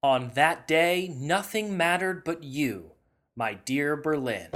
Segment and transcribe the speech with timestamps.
[0.00, 2.92] On that day, nothing mattered but you,
[3.34, 4.46] my dear Berlin.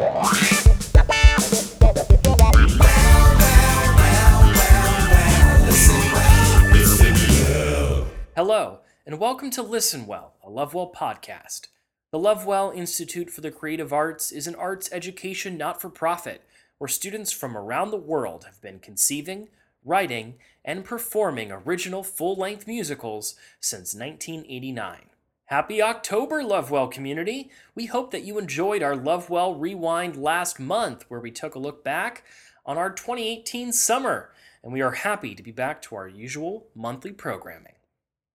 [8.37, 11.67] Hello, and welcome to Listen Well, a Lovewell podcast.
[12.13, 16.43] The Lovewell Institute for the Creative Arts is an arts education not for profit
[16.79, 19.49] where students from around the world have been conceiving,
[19.85, 20.35] writing,
[20.65, 25.09] and performing original full length musicals since 1989.
[25.53, 27.51] Happy October, Lovewell community!
[27.75, 31.85] We hope that you enjoyed our Lovewell Rewind last month, where we took a look
[31.85, 32.25] back
[32.65, 34.33] on our 2018 summer,
[34.65, 37.75] and we are happy to be back to our usual monthly programming.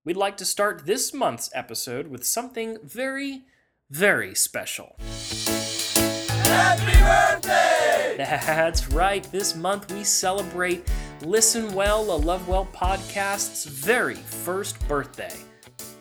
[0.04, 3.42] We'd like to start this month's episode with something very,
[3.90, 4.94] very special.
[6.44, 8.14] Happy birthday!
[8.16, 10.88] That's right, this month we celebrate
[11.22, 15.34] Listen Well, a Lovewell podcast's very first birthday.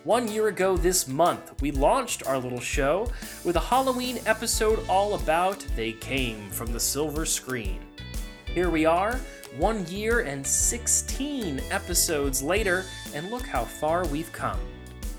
[0.07, 3.11] One year ago this month, we launched our little show
[3.43, 7.81] with a Halloween episode all about They Came from the Silver Screen.
[8.45, 9.19] Here we are,
[9.57, 14.61] one year and 16 episodes later, and look how far we've come.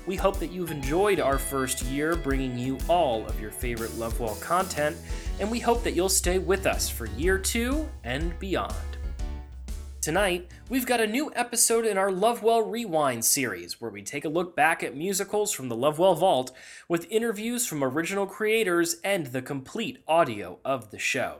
[0.07, 4.37] We hope that you've enjoyed our first year bringing you all of your favorite Lovewell
[4.41, 4.97] content,
[5.39, 8.88] and we hope that you'll stay with us for year two and beyond.
[10.01, 14.29] Tonight, we've got a new episode in our Lovewell Rewind series where we take a
[14.29, 16.53] look back at musicals from the Lovewell Vault
[16.87, 21.39] with interviews from original creators and the complete audio of the show.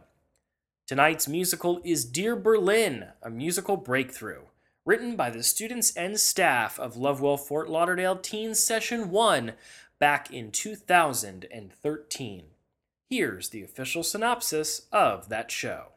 [0.85, 4.41] Tonight's musical is Dear Berlin, a musical breakthrough,
[4.85, 9.53] written by the students and staff of Lovewell Fort Lauderdale Teen Session 1
[9.99, 12.43] back in 2013.
[13.09, 15.93] Here's the official synopsis of that show.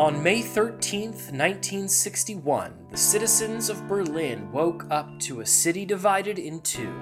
[0.00, 6.62] On May 13, 1961, the citizens of Berlin woke up to a city divided in
[6.62, 6.98] two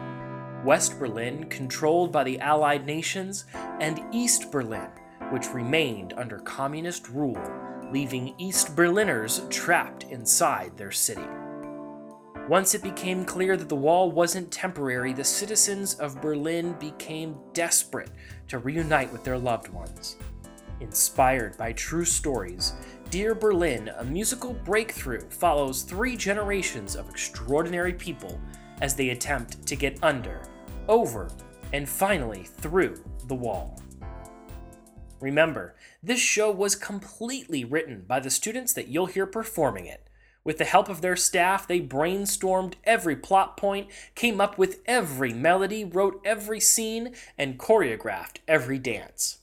[0.64, 3.44] West Berlin, controlled by the Allied nations,
[3.78, 4.90] and East Berlin,
[5.30, 7.40] which remained under communist rule,
[7.92, 11.28] leaving East Berliners trapped inside their city.
[12.48, 18.10] Once it became clear that the wall wasn't temporary, the citizens of Berlin became desperate
[18.48, 20.16] to reunite with their loved ones.
[20.80, 22.74] Inspired by true stories,
[23.10, 28.40] Dear Berlin, a musical breakthrough, follows three generations of extraordinary people
[28.80, 30.42] as they attempt to get under,
[30.88, 31.30] over,
[31.72, 33.80] and finally through the wall.
[35.20, 40.08] Remember, this show was completely written by the students that you'll hear performing it.
[40.44, 45.32] With the help of their staff, they brainstormed every plot point, came up with every
[45.32, 49.37] melody, wrote every scene, and choreographed every dance.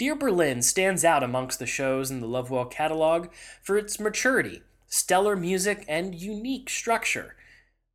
[0.00, 3.28] Dear Berlin stands out amongst the shows in the Lovewell catalog
[3.62, 7.36] for its maturity, stellar music, and unique structure.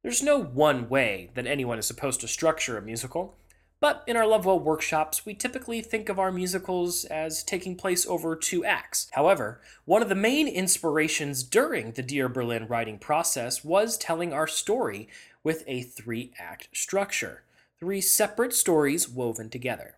[0.04, 3.36] There's no one way that anyone is supposed to structure a musical,
[3.80, 8.36] but in our Lovewell workshops, we typically think of our musicals as taking place over
[8.36, 9.10] two acts.
[9.14, 14.46] However, one of the main inspirations during the Dear Berlin writing process was telling our
[14.46, 15.10] story
[15.44, 17.42] with a three act structure,
[17.80, 19.96] three separate stories woven together.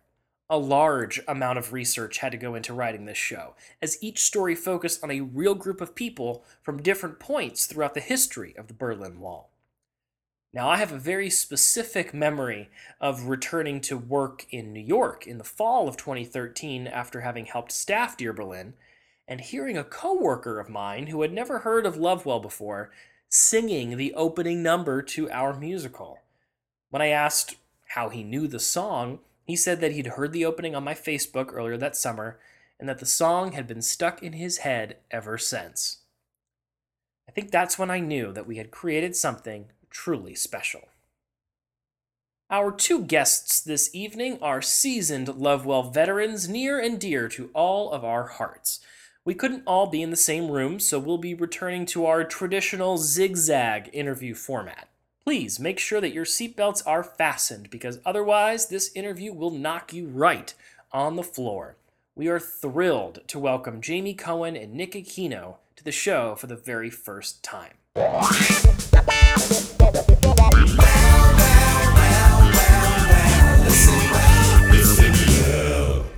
[0.50, 4.54] A large amount of research had to go into writing this show, as each story
[4.54, 8.74] focused on a real group of people from different points throughout the history of the
[8.74, 9.50] Berlin Wall.
[10.54, 15.36] Now, I have a very specific memory of returning to work in New York in
[15.36, 18.72] the fall of 2013 after having helped staff Dear Berlin
[19.28, 22.90] and hearing a coworker of mine who had never heard of Lovewell before
[23.28, 26.20] singing the opening number to our musical.
[26.88, 27.56] When I asked
[27.88, 31.54] how he knew the song, he said that he'd heard the opening on my Facebook
[31.54, 32.38] earlier that summer
[32.78, 36.02] and that the song had been stuck in his head ever since.
[37.26, 40.82] I think that's when I knew that we had created something truly special.
[42.50, 48.04] Our two guests this evening are seasoned Lovewell veterans near and dear to all of
[48.04, 48.80] our hearts.
[49.24, 52.98] We couldn't all be in the same room, so we'll be returning to our traditional
[52.98, 54.88] zigzag interview format.
[55.28, 60.06] Please make sure that your seatbelts are fastened because otherwise, this interview will knock you
[60.06, 60.54] right
[60.90, 61.76] on the floor.
[62.14, 66.56] We are thrilled to welcome Jamie Cohen and Nick Aquino to the show for the
[66.56, 67.74] very first time.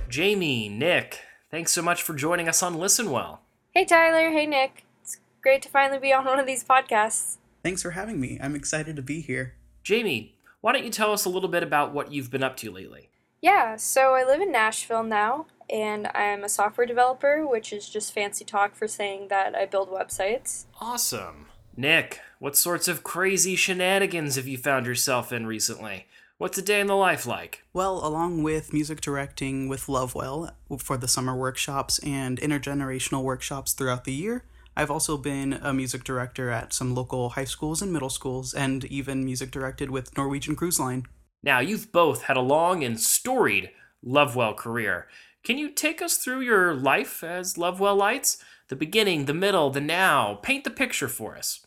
[0.07, 1.19] Jamie, Nick,
[1.49, 3.41] thanks so much for joining us on Listen Well.
[3.71, 4.85] Hey Tyler, hey Nick.
[5.01, 7.39] It's great to finally be on one of these podcasts.
[7.63, 8.39] Thanks for having me.
[8.41, 9.53] I'm excited to be here.
[9.83, 12.71] Jamie, why don't you tell us a little bit about what you've been up to
[12.71, 13.09] lately?
[13.41, 18.13] Yeah, so I live in Nashville now, and I'm a software developer, which is just
[18.13, 20.65] fancy talk for saying that I build websites.
[20.79, 21.47] Awesome.
[21.75, 26.05] Nick, what sorts of crazy shenanigans have you found yourself in recently?
[26.37, 27.63] What's a day in the life like?
[27.71, 34.05] Well, along with music directing with Lovewell for the summer workshops and intergenerational workshops throughout
[34.05, 34.43] the year,
[34.75, 38.85] I've also been a music director at some local high schools and middle schools, and
[38.85, 41.05] even music directed with Norwegian Cruise Line.
[41.43, 43.71] Now, you've both had a long and storied
[44.03, 45.07] Lovewell career.
[45.43, 48.37] Can you take us through your life as Lovewell Lights?
[48.69, 50.35] The beginning, the middle, the now.
[50.35, 51.65] Paint the picture for us.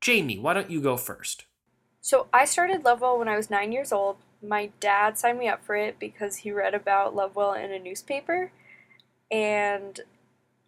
[0.00, 1.44] Jamie, why don't you go first?
[2.00, 4.16] So I started Lovewell when I was nine years old.
[4.42, 8.52] My dad signed me up for it because he read about Lovewell in a newspaper.
[9.30, 10.00] And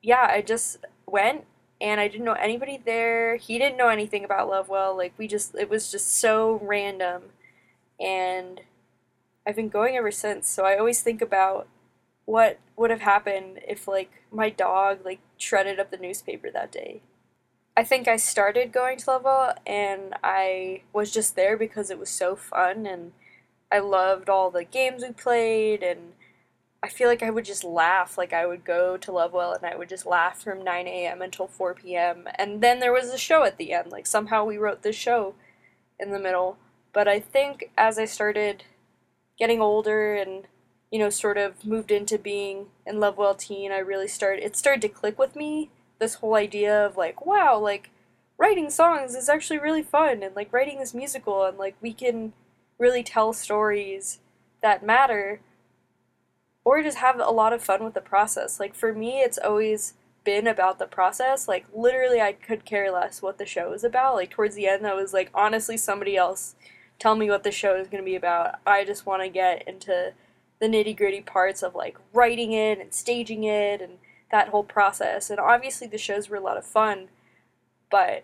[0.03, 1.45] yeah, I just went
[1.83, 3.37] and I didn't know anybody there.
[3.37, 4.97] He didn't know anything about Lovewell.
[4.97, 7.25] Like we just it was just so random.
[8.01, 8.61] And
[9.45, 10.49] I've been going ever since.
[10.49, 11.67] So I always think about
[12.25, 17.03] what would have happened if like my dog like shredded up the newspaper that day.
[17.77, 22.11] I think I started going to Lovewell and I was just there because it was
[22.11, 23.11] so fun and
[23.73, 26.13] I loved all the games we played and
[26.83, 28.19] I feel like I would just laugh.
[28.19, 31.23] Like I would go to Lovewell and I would just laugh from 9 a.m.
[31.23, 32.27] until 4 p.m.
[32.35, 33.93] And then there was a show at the end.
[33.93, 35.35] Like somehow we wrote this show
[36.01, 36.59] in the middle.
[36.93, 38.65] But I think as I started
[39.39, 40.47] getting older and
[40.91, 44.83] you know sort of moved into being in Lovewell Teen, I really started it started
[44.83, 45.71] to click with me
[46.01, 47.91] this whole idea of like, wow, like
[48.39, 52.33] writing songs is actually really fun and like writing this musical and like we can
[52.77, 54.19] really tell stories
[54.63, 55.41] that matter
[56.65, 58.61] or just have a lot of fun with the process.
[58.61, 59.95] Like for me, it's always
[60.25, 61.49] been about the process.
[61.49, 64.15] Like literally I could care less what the show is about.
[64.15, 66.55] Like towards the end I was like honestly somebody else
[66.99, 68.61] tell me what the show is going to be about.
[68.65, 70.13] I just want to get into
[70.61, 73.95] the nitty-gritty parts of like writing it and staging it and
[74.31, 75.29] that whole process.
[75.29, 77.09] And obviously the shows were a lot of fun,
[77.91, 78.23] but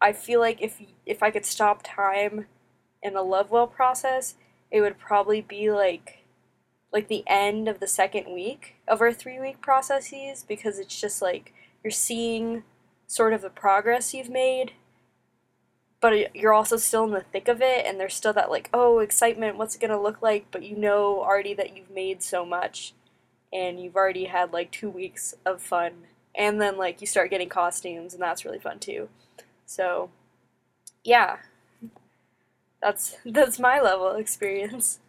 [0.00, 2.46] I feel like if if I could stop time
[3.02, 4.34] in a Lovewell process,
[4.70, 6.24] it would probably be like
[6.96, 11.20] like the end of the second week of our three week processes because it's just
[11.20, 11.52] like
[11.84, 12.62] you're seeing
[13.06, 14.72] sort of the progress you've made
[16.00, 19.00] but you're also still in the thick of it and there's still that like oh
[19.00, 20.46] excitement what's it going to look like?
[20.50, 22.94] But you know already that you've made so much
[23.52, 25.92] and you've already had like two weeks of fun
[26.34, 29.10] and then like you start getting costumes and that's really fun too.
[29.66, 30.08] So
[31.04, 31.40] yeah.
[32.80, 35.00] That's that's my level of experience.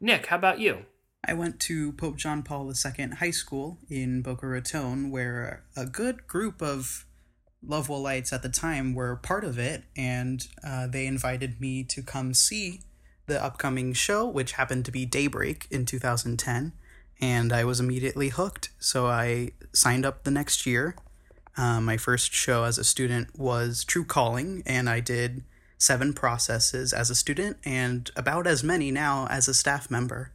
[0.00, 0.86] Nick how about you
[1.24, 6.26] I went to Pope John Paul II High School in Boca Raton, where a good
[6.26, 7.04] group of
[7.62, 12.02] Lovewell Lights at the time were part of it, and uh, they invited me to
[12.02, 12.80] come see
[13.26, 16.72] the upcoming show, which happened to be Daybreak in 2010
[17.20, 18.70] and I was immediately hooked.
[18.78, 20.96] So I signed up the next year.
[21.56, 25.44] Uh, my first show as a student was True Calling, and I did
[25.76, 30.32] seven processes as a student and about as many now as a staff member.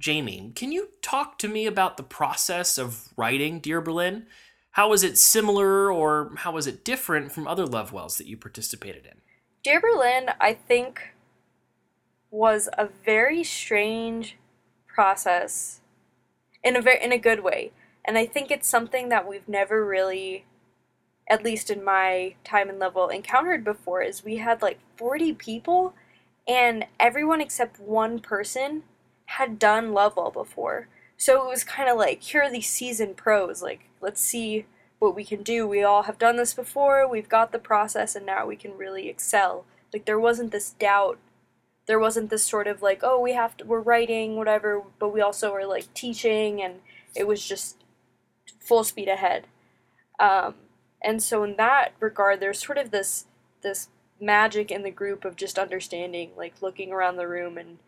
[0.00, 4.26] Jamie, can you talk to me about the process of writing Dear Berlin?
[4.72, 9.04] How was it similar or how was it different from other Lovewells that you participated
[9.04, 9.20] in?
[9.62, 11.12] Dear Berlin, I think,
[12.30, 14.38] was a very strange
[14.86, 15.80] process
[16.64, 17.72] in a very in a good way.
[18.02, 20.46] And I think it's something that we've never really
[21.28, 25.94] at least in my time and Lovewell encountered before is we had like 40 people
[26.48, 28.82] and everyone except one person
[29.40, 30.88] had done Lovewell before.
[31.16, 34.66] So it was kind of like here are these seasoned pros like let's see
[34.98, 35.66] what we can do.
[35.66, 37.08] We all have done this before.
[37.08, 39.64] We've got the process and now we can really excel.
[39.92, 41.18] Like there wasn't this doubt
[41.90, 45.20] there wasn't this sort of like, oh, we have to, we're writing, whatever, but we
[45.20, 46.76] also are like teaching, and
[47.16, 47.78] it was just
[48.60, 49.48] full speed ahead.
[50.20, 50.54] Um,
[51.02, 53.26] and so in that regard, there's sort of this
[53.62, 53.88] this
[54.20, 57.78] magic in the group of just understanding, like looking around the room and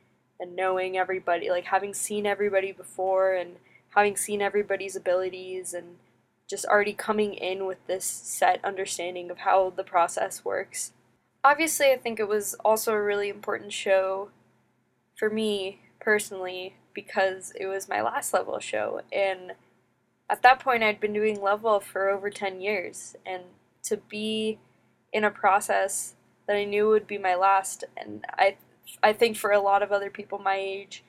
[0.42, 3.56] and knowing everybody, like having seen everybody before and
[3.94, 5.96] having seen everybody's abilities and
[6.50, 10.92] just already coming in with this set understanding of how the process works
[11.44, 14.30] obviously, I think it was also a really important show
[15.16, 19.00] for me personally because it was my last Lovewell show.
[19.12, 19.52] And
[20.28, 23.16] at that point, I'd been doing Lovewell for over 10 years.
[23.26, 23.42] And
[23.84, 24.58] to be
[25.12, 26.14] in a process
[26.46, 28.56] that I knew would be my last, and I,
[29.02, 31.04] I think for a lot of other people my age,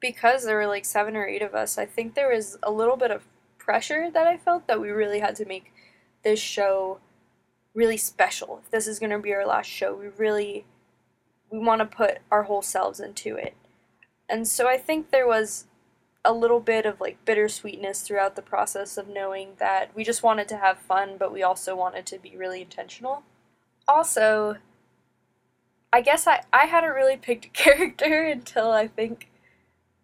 [0.00, 2.96] because there were like seven or eight of us, I think there was a little
[2.96, 3.26] bit of
[3.58, 5.72] pressure that I felt that we really had to make
[6.22, 7.00] this show
[7.74, 8.60] really special.
[8.64, 10.64] If this is going to be our last show, we really
[11.50, 13.54] we want to put our whole selves into it.
[14.28, 15.66] And so I think there was
[16.24, 20.48] a little bit of like bittersweetness throughout the process of knowing that we just wanted
[20.48, 23.22] to have fun, but we also wanted to be really intentional.
[23.86, 24.56] Also,
[25.96, 29.30] I guess I, I hadn't really picked a character until I think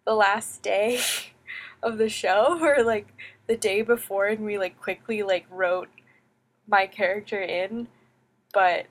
[0.07, 0.99] the last day
[1.83, 3.13] of the show or like
[3.45, 5.89] the day before and we like quickly like wrote
[6.67, 7.89] my character in
[8.55, 8.87] but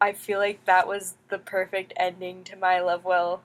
[0.00, 3.42] I feel like that was the perfect ending to my Lovewell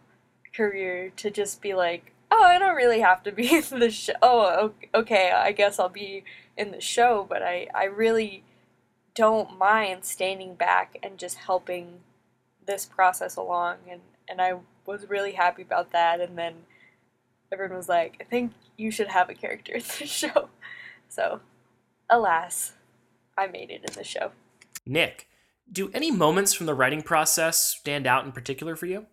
[0.56, 4.14] career to just be like, oh, I don't really have to be in the show.
[4.22, 6.24] Oh, okay, I guess I'll be
[6.56, 8.44] in the show, but I, I really
[9.16, 12.02] don't mind standing back and just helping
[12.66, 13.78] this process along.
[13.90, 14.54] And, and I
[14.86, 16.20] was really happy about that.
[16.20, 16.54] And then
[17.52, 20.50] everyone was like, I think you should have a character in the show.
[21.10, 21.42] So,
[22.10, 22.74] alas,
[23.38, 24.32] I made it in the show.
[24.86, 25.28] Nick,
[25.72, 29.08] do any moments from the writing process stand out in particular for you?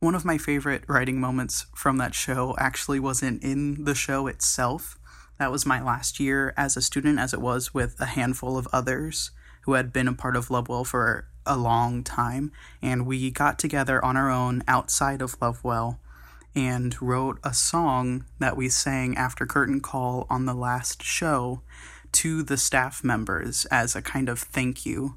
[0.00, 4.96] One of my favorite writing moments from that show actually wasn't in the show itself.
[5.38, 8.68] That was my last year as a student, as it was with a handful of
[8.72, 12.52] others who had been a part of Lovewell for a long time.
[12.80, 15.98] And we got together on our own outside of Lovewell
[16.54, 21.62] and wrote a song that we sang after curtain call on the last show
[22.12, 25.16] to the staff members as a kind of thank you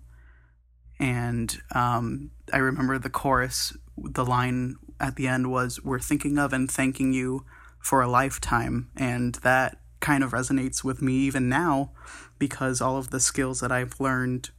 [1.02, 6.54] and um, I remember the chorus, the line at the end was, We're thinking of
[6.54, 7.44] and thanking you
[7.80, 8.92] for a lifetime.
[8.96, 11.92] And that kind of resonates with me even now
[12.38, 14.52] because all of the skills that I've learned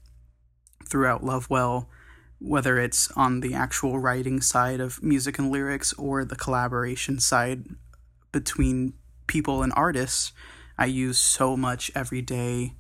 [0.89, 1.89] throughout Lovewell,
[2.39, 7.65] whether it's on the actual writing side of music and lyrics or the collaboration side
[8.33, 8.95] between
[9.27, 10.33] people and artists,
[10.77, 12.75] I use so much every day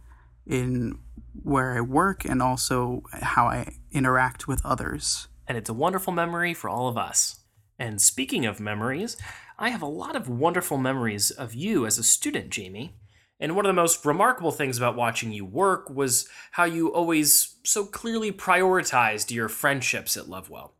[0.46, 0.98] in
[1.42, 5.28] where I work and also how I interact with others.
[5.46, 7.40] And it's a wonderful memory for all of us.
[7.78, 9.16] And speaking of memories,
[9.58, 12.96] I have a lot of wonderful memories of you as a student, Jamie.
[13.40, 17.51] And one of the most remarkable things about watching you work was how you always
[17.62, 20.72] so clearly prioritized your friendships at Lovewell.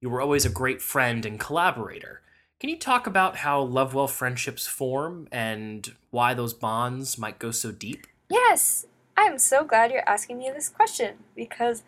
[0.00, 2.22] You were always a great friend and collaborator.
[2.60, 7.70] Can you talk about how Lovewell friendships form and why those bonds might go so
[7.70, 8.06] deep?
[8.30, 11.82] Yes, I am so glad you're asking me this question because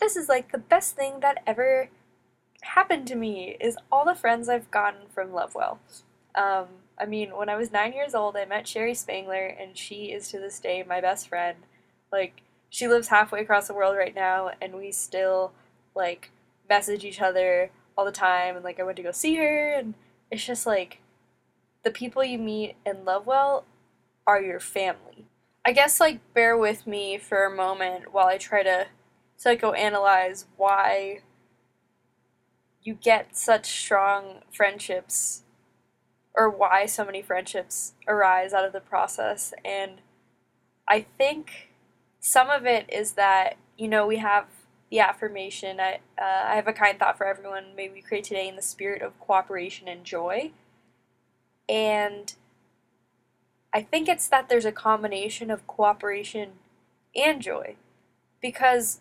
[0.00, 1.88] this is like the best thing that ever
[2.62, 5.78] happened to me is all the friends I've gotten from Lovewell.
[6.34, 6.66] Um,
[6.98, 10.28] I mean, when I was nine years old, I met Sherry Spangler, and she is
[10.28, 11.58] to this day my best friend.
[12.10, 12.42] Like,
[12.76, 15.52] she lives halfway across the world right now, and we still
[15.94, 16.30] like
[16.68, 18.54] message each other all the time.
[18.54, 19.94] And like, I went to go see her, and
[20.30, 21.00] it's just like
[21.84, 23.64] the people you meet in Lovewell
[24.26, 25.24] are your family.
[25.64, 28.88] I guess like bear with me for a moment while I try to
[29.42, 31.20] psychoanalyze why
[32.82, 35.44] you get such strong friendships
[36.34, 40.02] or why so many friendships arise out of the process and
[40.86, 41.70] I think
[42.26, 44.46] some of it is that you know we have
[44.90, 48.48] the affirmation I, uh, I have a kind thought for everyone may we create today
[48.48, 50.50] in the spirit of cooperation and joy
[51.68, 52.34] and
[53.72, 56.52] I think it's that there's a combination of cooperation
[57.14, 57.76] and joy.
[58.40, 59.00] Because,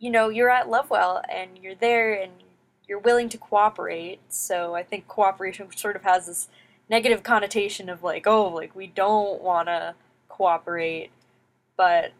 [0.00, 2.32] you know, you're at Lovewell and you're there and
[2.88, 4.18] you're willing to cooperate.
[4.28, 6.48] So I think cooperation sort of has this
[6.90, 9.94] negative connotation of like, oh, like we don't want to
[10.28, 11.10] cooperate.
[11.76, 12.12] But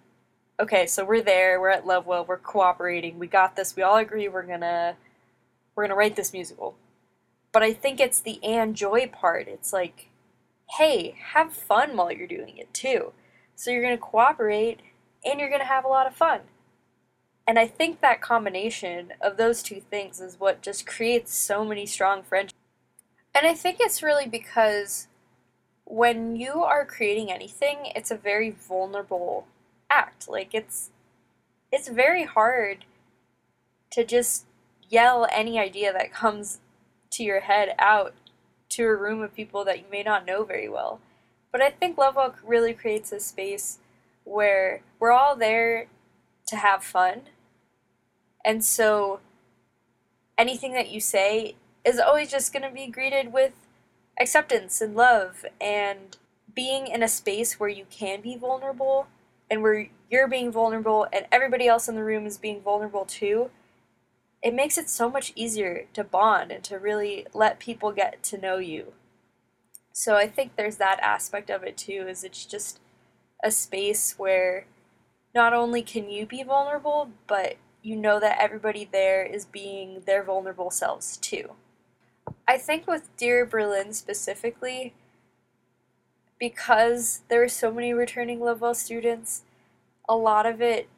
[0.60, 4.28] okay, so we're there, we're at Lovewell, we're cooperating, we got this, we all agree
[4.28, 4.96] we're gonna
[5.74, 6.76] we're gonna write this musical.
[7.52, 9.48] But I think it's the and joy part.
[9.48, 10.08] It's like
[10.70, 13.12] hey, have fun while you're doing it too.
[13.54, 14.80] So you're to cooperate
[15.24, 16.40] and you're to have a lot of fun.
[17.46, 21.86] And I think that combination of those two things is what just creates so many
[21.86, 22.58] strong friendships.
[23.34, 25.08] And I think it's really because
[25.84, 29.46] when you are creating anything, it's a very vulnerable
[29.90, 30.28] act.
[30.28, 30.90] Like it's
[31.72, 32.84] it's very hard
[33.90, 34.46] to just
[34.88, 36.60] yell any idea that comes
[37.10, 38.14] to your head out
[38.70, 41.00] to a room of people that you may not know very well.
[41.52, 43.78] But I think Lovewell really creates a space
[44.24, 45.86] where we're all there
[46.48, 47.22] to have fun.
[48.44, 49.20] And so
[50.36, 53.52] anything that you say is always just going to be greeted with
[54.18, 56.16] acceptance and love and
[56.54, 59.06] being in a space where you can be vulnerable
[59.50, 63.50] and where you're being vulnerable and everybody else in the room is being vulnerable too
[64.44, 68.38] it makes it so much easier to bond and to really let people get to
[68.38, 68.92] know you.
[69.90, 72.78] So I think there's that aspect of it too is it's just
[73.42, 74.66] a space where
[75.34, 80.22] not only can you be vulnerable, but you know that everybody there is being their
[80.22, 81.52] vulnerable selves too.
[82.46, 84.92] I think with Dear Berlin specifically,
[86.38, 89.42] because there were so many returning Lovewell students,
[90.08, 90.88] a lot of it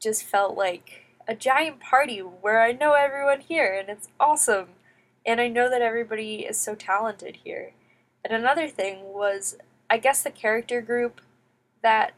[0.00, 4.68] just felt like a giant party where I know everyone here and it's awesome.
[5.24, 7.72] And I know that everybody is so talented here.
[8.24, 9.56] And another thing was,
[9.88, 11.20] I guess the character group
[11.82, 12.14] that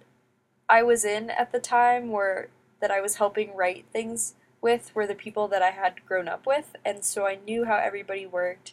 [0.69, 2.49] I was in at the time were
[2.81, 6.47] that I was helping write things with were the people that I had grown up
[6.47, 8.73] with, and so I knew how everybody worked.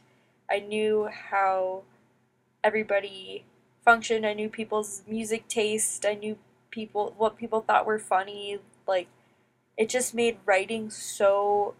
[0.49, 1.83] I knew how
[2.63, 3.43] everybody
[3.83, 4.25] functioned.
[4.25, 6.05] I knew people's music taste.
[6.05, 6.37] I knew
[6.69, 8.59] people what people thought were funny.
[8.87, 9.07] Like
[9.77, 11.75] it just made writing so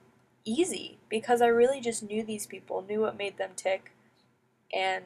[0.46, 3.92] easy because I really just knew these people, knew what made them tick.
[4.74, 5.06] And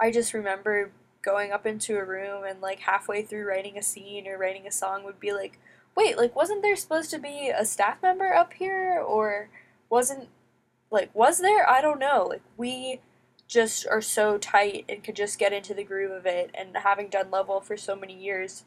[0.00, 0.90] I just remember
[1.22, 4.72] going up into a room and like halfway through writing a scene or writing a
[4.72, 5.58] song would be like,
[5.96, 9.48] wait, like wasn't there supposed to be a staff member up here or
[9.90, 10.28] wasn't
[10.90, 11.68] like was there?
[11.68, 12.26] I don't know.
[12.28, 13.00] Like we
[13.46, 17.08] just are so tight and could just get into the groove of it and having
[17.08, 18.64] done Lovewell for so many years,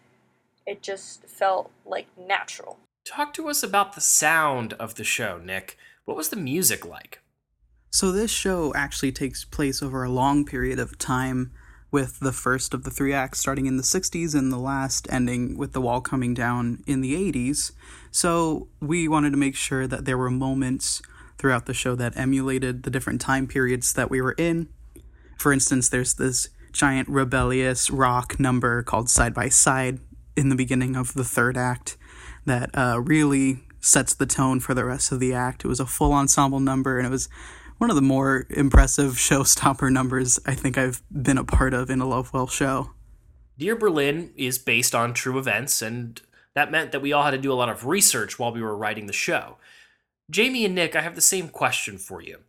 [0.65, 2.77] it just felt like natural.
[3.05, 5.77] Talk to us about the sound of the show, Nick.
[6.05, 7.21] What was the music like?
[7.91, 11.51] So, this show actually takes place over a long period of time,
[11.91, 15.57] with the first of the three acts starting in the 60s and the last ending
[15.57, 17.71] with the wall coming down in the 80s.
[18.11, 21.01] So, we wanted to make sure that there were moments
[21.39, 24.69] throughout the show that emulated the different time periods that we were in.
[25.39, 29.99] For instance, there's this giant rebellious rock number called Side by Side
[30.35, 31.97] in the beginning of the third act
[32.45, 35.63] that uh, really sets the tone for the rest of the act.
[35.63, 37.29] It was a full ensemble number, and it was
[37.77, 42.01] one of the more impressive showstopper numbers I think I've been a part of in
[42.01, 42.91] a Lovewell show.
[43.57, 46.21] Dear Berlin is based on true events, and
[46.53, 48.75] that meant that we all had to do a lot of research while we were
[48.75, 49.57] writing the show.
[50.29, 52.39] Jamie and Nick, I have the same question for you.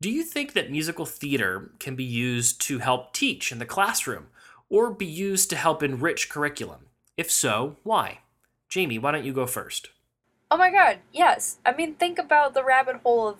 [0.00, 4.28] Do you think that musical theater can be used to help teach in the classroom
[4.68, 6.86] or be used to help enrich curriculum?
[7.16, 8.20] If so, why?
[8.68, 9.90] Jamie, why don't you go first?
[10.50, 11.58] Oh my god, yes.
[11.64, 13.36] I mean, think about the rabbit hole of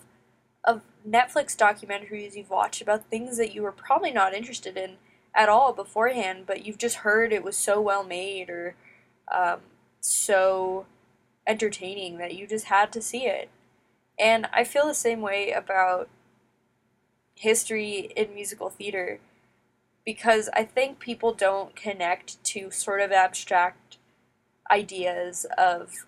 [0.63, 4.97] of Netflix documentaries you've watched about things that you were probably not interested in
[5.33, 8.75] at all beforehand, but you've just heard it was so well made or
[9.33, 9.59] um,
[9.99, 10.85] so
[11.47, 13.49] entertaining that you just had to see it.
[14.21, 16.07] And I feel the same way about
[17.33, 19.19] history in musical theater
[20.05, 23.97] because I think people don't connect to sort of abstract
[24.69, 26.05] ideas of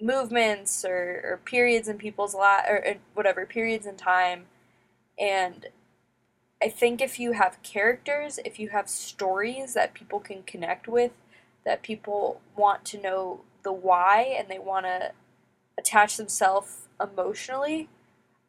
[0.00, 4.44] movements or, or periods in people's lives or, or whatever periods in time.
[5.18, 5.66] And
[6.62, 11.12] i think if you have characters if you have stories that people can connect with
[11.64, 15.12] that people want to know the why and they want to
[15.78, 17.88] attach themselves emotionally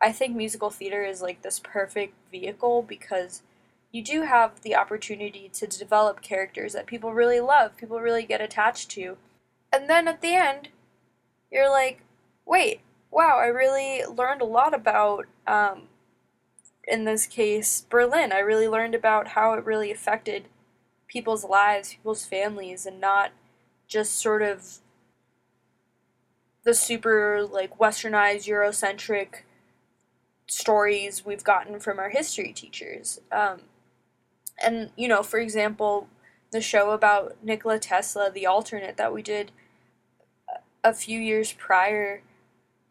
[0.01, 3.41] i think musical theater is like this perfect vehicle because
[3.91, 8.41] you do have the opportunity to develop characters that people really love people really get
[8.41, 9.17] attached to
[9.71, 10.69] and then at the end,
[11.51, 12.01] you're like,
[12.45, 12.81] wait,
[13.11, 15.83] wow, I really learned a lot about, um,
[16.87, 18.31] in this case, Berlin.
[18.31, 20.45] I really learned about how it really affected
[21.07, 23.31] people's lives, people's families, and not
[23.87, 24.79] just sort of
[26.69, 29.41] the super, like, westernized, Eurocentric
[30.45, 33.19] stories we've gotten from our history teachers.
[33.31, 33.61] Um,
[34.63, 36.09] and, you know, for example,
[36.51, 39.51] the show about Nikola Tesla, the alternate that we did
[40.83, 42.21] a few years prior,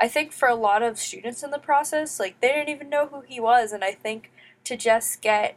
[0.00, 3.06] I think for a lot of students in the process, like they didn't even know
[3.06, 3.70] who he was.
[3.70, 4.32] And I think
[4.64, 5.56] to just get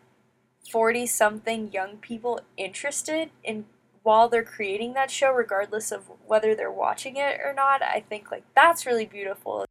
[0.71, 3.65] 40 something young people interested in
[4.03, 8.31] while they're creating that show, regardless of whether they're watching it or not, I think
[8.31, 9.65] like that's really beautiful.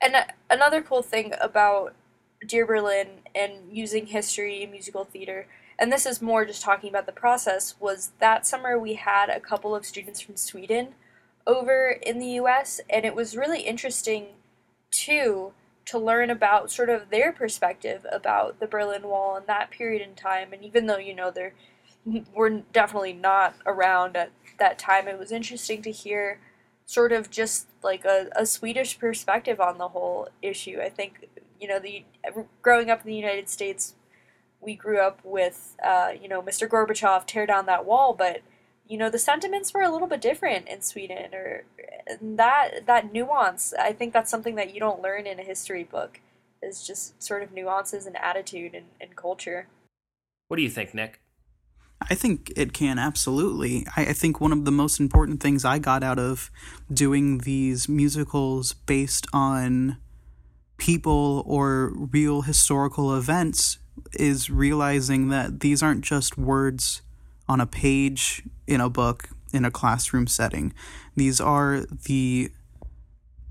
[0.00, 1.94] And uh, another cool thing about
[2.46, 5.46] Dear Berlin and using history in musical theater,
[5.78, 9.40] and this is more just talking about the process, was that summer we had a
[9.40, 10.94] couple of students from Sweden
[11.46, 14.26] over in the US, and it was really interesting
[14.90, 15.52] too
[15.86, 20.14] to learn about sort of their perspective about the Berlin Wall and that period in
[20.14, 20.52] time.
[20.52, 21.54] And even though, you know, they're
[22.34, 26.40] were definitely not around at that time, it was interesting to hear
[26.86, 30.80] sort of just like a, a Swedish perspective on the whole issue.
[30.82, 31.28] I think,
[31.60, 32.04] you know, the
[32.62, 33.94] growing up in the United States,
[34.60, 36.68] we grew up with, uh, you know, Mr.
[36.68, 38.42] Gorbachev tear down that wall, but
[38.88, 41.64] you know the sentiments were a little bit different in Sweden or
[42.22, 46.20] that that nuance I think that's something that you don't learn in a history book
[46.62, 49.68] is just sort of nuances and attitude and, and culture.
[50.48, 51.20] What do you think, Nick?
[52.00, 53.86] I think it can absolutely.
[53.96, 56.50] I, I, think one of the most important things I got out of
[56.92, 59.98] doing these musicals based on
[60.76, 63.78] people or real historical events
[64.12, 67.02] is realizing that these aren't just words
[67.48, 70.72] on a page in a book in a classroom setting.
[71.16, 72.50] These are the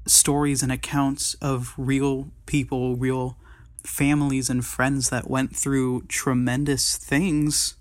[0.05, 3.37] stories and accounts of real people, real
[3.83, 7.75] families and friends that went through tremendous things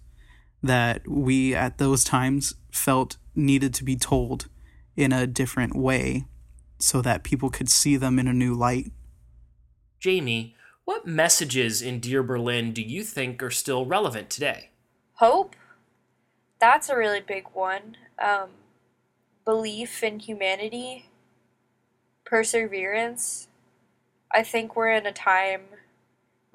[0.63, 4.49] that we at those times felt needed to be told
[4.97, 6.27] in a different way
[6.79, 8.93] so that people could see them in a new light.
[10.01, 14.71] Jamie, what messages in Dear Berlin do you think are still relevant today?
[15.15, 15.57] Hope.
[16.59, 17.97] That's a really big one.
[18.23, 18.51] Um,
[19.45, 21.11] belief in humanity,
[22.25, 23.49] perseverance.
[24.33, 25.63] I think we're in a time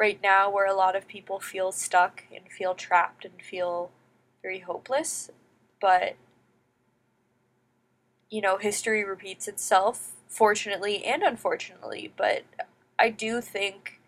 [0.02, 3.92] right now where a lot of people feel stuck and feel trapped and feel
[4.42, 5.30] very hopeless.
[5.80, 6.16] But,
[8.28, 12.12] you know, history repeats itself, fortunately and unfortunately.
[12.18, 12.46] But
[12.98, 14.00] I do think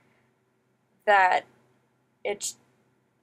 [1.06, 1.42] that
[2.24, 2.56] it's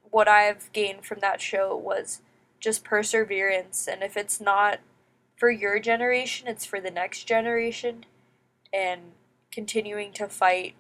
[0.09, 2.21] what I've gained from that show was
[2.61, 3.89] just perseverance.
[3.89, 4.79] And if it's not
[5.37, 8.05] for your generation, it's for the next generation.
[8.73, 9.01] And
[9.51, 10.75] continuing to fight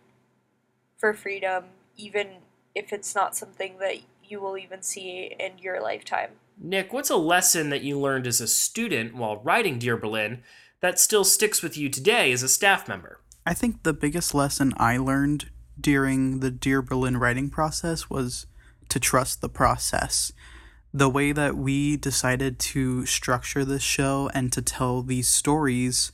[0.96, 1.64] for freedom,
[2.00, 2.28] even
[2.74, 6.30] if it's not something that you will even see in your lifetime.
[6.58, 10.42] Nick, what's a lesson that you learned as a student while writing Dear Berlin
[10.80, 13.20] that still sticks with you today as a staff member?
[13.46, 18.46] I think the biggest lesson I learned during the Dear Berlin writing process was
[18.88, 20.32] to trust the process.
[20.92, 26.12] The way that we decided to structure this show and to tell these stories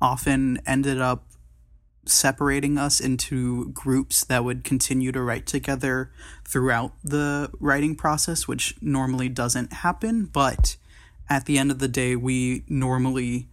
[0.00, 1.26] often ended up
[2.06, 6.10] separating us into groups that would continue to write together
[6.44, 10.26] throughout the writing process, which normally doesn't happen.
[10.26, 10.76] But
[11.28, 13.48] at the end of the day, we normally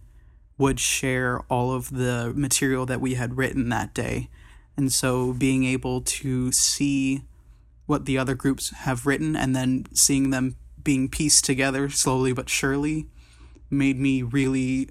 [0.58, 4.28] would share all of the material that we had written that day.
[4.76, 7.22] And so being able to see
[7.86, 12.48] what the other groups have written and then seeing them being pieced together slowly but
[12.48, 13.06] surely
[13.70, 14.88] made me really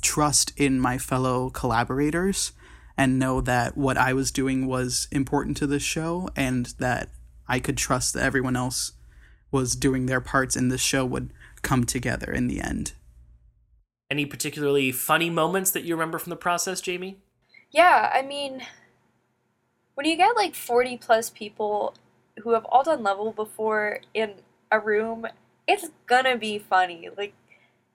[0.00, 2.52] trust in my fellow collaborators
[2.98, 7.08] and know that what I was doing was important to the show and that
[7.46, 8.92] I could trust that everyone else
[9.52, 11.32] was doing their parts and the show would
[11.62, 12.92] come together in the end.
[14.10, 17.18] Any particularly funny moments that you remember from the process, Jamie?
[17.70, 18.62] Yeah, I mean,
[19.94, 21.94] when you get like 40 plus people
[22.42, 24.34] who have all done Lovewell before in
[24.72, 25.26] a room,
[25.68, 27.08] it's gonna be funny.
[27.16, 27.34] Like,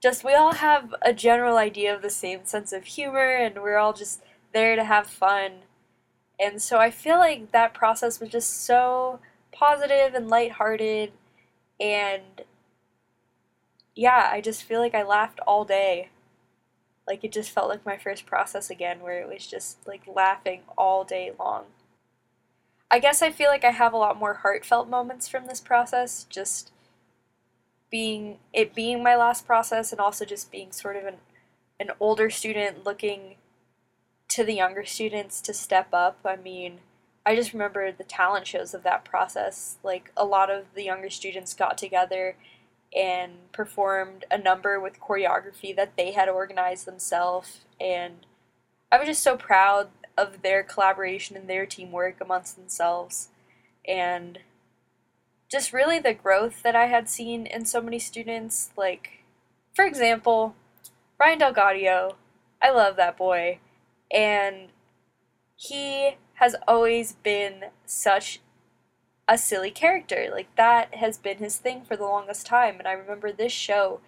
[0.02, 3.78] just we all have a general idea of the same sense of humor, and we're
[3.78, 4.22] all just
[4.54, 5.52] there to have fun.
[6.40, 9.20] And so I feel like that process was just so
[9.52, 11.12] positive and lighthearted
[11.80, 12.44] and
[13.96, 16.10] yeah, I just feel like I laughed all day.
[17.08, 20.62] Like it just felt like my first process again where it was just like laughing
[20.78, 21.66] all day long.
[22.90, 26.26] I guess I feel like I have a lot more heartfelt moments from this process
[26.30, 26.72] just
[27.90, 31.16] being it being my last process and also just being sort of an
[31.80, 33.36] an older student looking
[34.30, 36.20] to the younger students to step up.
[36.26, 36.80] I mean,
[37.26, 39.78] I just remember the talent shows of that process.
[39.84, 42.36] Like a lot of the younger students got together
[42.96, 47.62] and performed a number with choreography that they had organized themselves.
[47.80, 48.26] And
[48.92, 53.30] I was just so proud of their collaboration and their teamwork amongst themselves.
[53.88, 54.40] And
[55.50, 58.72] just really the growth that I had seen in so many students.
[58.76, 59.24] Like
[59.74, 60.56] for example
[61.20, 62.16] Ryan Delgadio.
[62.62, 63.60] I love that boy
[64.14, 64.70] and
[65.56, 68.42] he has always been such
[69.28, 70.28] a silly character.
[70.32, 72.76] Like that has been his thing for the longest time.
[72.80, 74.02] And I remember this show,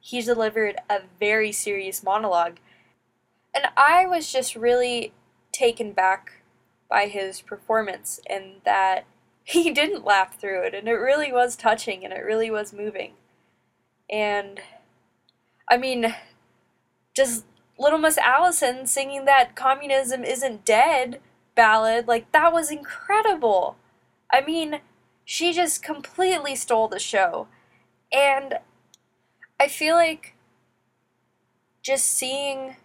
[0.00, 2.58] he delivered a very serious monologue.
[3.54, 5.12] And I was just really
[5.52, 6.42] taken back
[6.88, 9.04] by his performance and that
[9.44, 10.74] he didn't laugh through it.
[10.74, 13.14] And it really was touching and it really was moving.
[14.08, 14.60] And
[15.68, 16.14] I mean,
[17.14, 17.44] just
[17.80, 21.18] Little Miss Allison singing that communism isn't dead
[21.54, 23.76] ballad, like that was incredible.
[24.30, 24.80] I mean,
[25.24, 27.48] she just completely stole the show.
[28.12, 28.58] And
[29.58, 30.34] I feel like
[31.82, 32.76] just seeing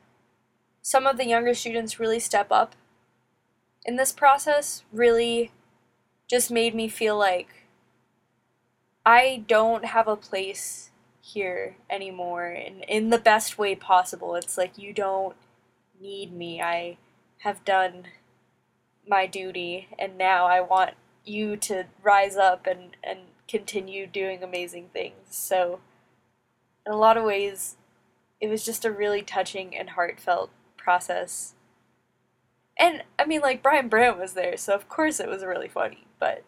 [0.82, 2.74] some of the younger students really step up
[3.84, 5.52] in this process really
[6.30, 7.68] just made me feel like
[9.06, 10.92] I don't have a place
[11.26, 14.36] here anymore and in the best way possible.
[14.36, 15.36] It's like you don't
[16.00, 16.62] need me.
[16.62, 16.98] I
[17.40, 18.06] have done
[19.08, 20.92] my duty and now I want
[21.24, 25.16] you to rise up and, and continue doing amazing things.
[25.30, 25.80] So
[26.86, 27.78] in a lot of ways
[28.40, 31.56] it was just a really touching and heartfelt process.
[32.78, 36.06] And I mean like Brian Brown was there, so of course it was really funny,
[36.20, 36.44] but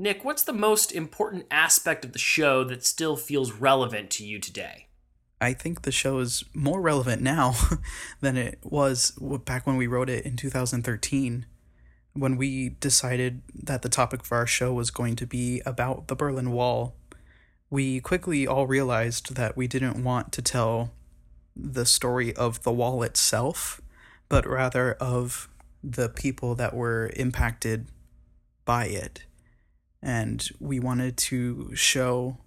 [0.00, 4.38] Nick, what's the most important aspect of the show that still feels relevant to you
[4.38, 4.86] today?
[5.42, 7.54] I think the show is more relevant now
[8.22, 9.12] than it was
[9.44, 11.44] back when we wrote it in 2013
[12.14, 16.16] when we decided that the topic for our show was going to be about the
[16.16, 16.94] Berlin Wall.
[17.68, 20.92] We quickly all realized that we didn't want to tell
[21.54, 23.82] the story of the wall itself,
[24.30, 25.50] but rather of
[25.84, 27.88] the people that were impacted
[28.64, 29.24] by it.
[30.02, 32.38] And we wanted to show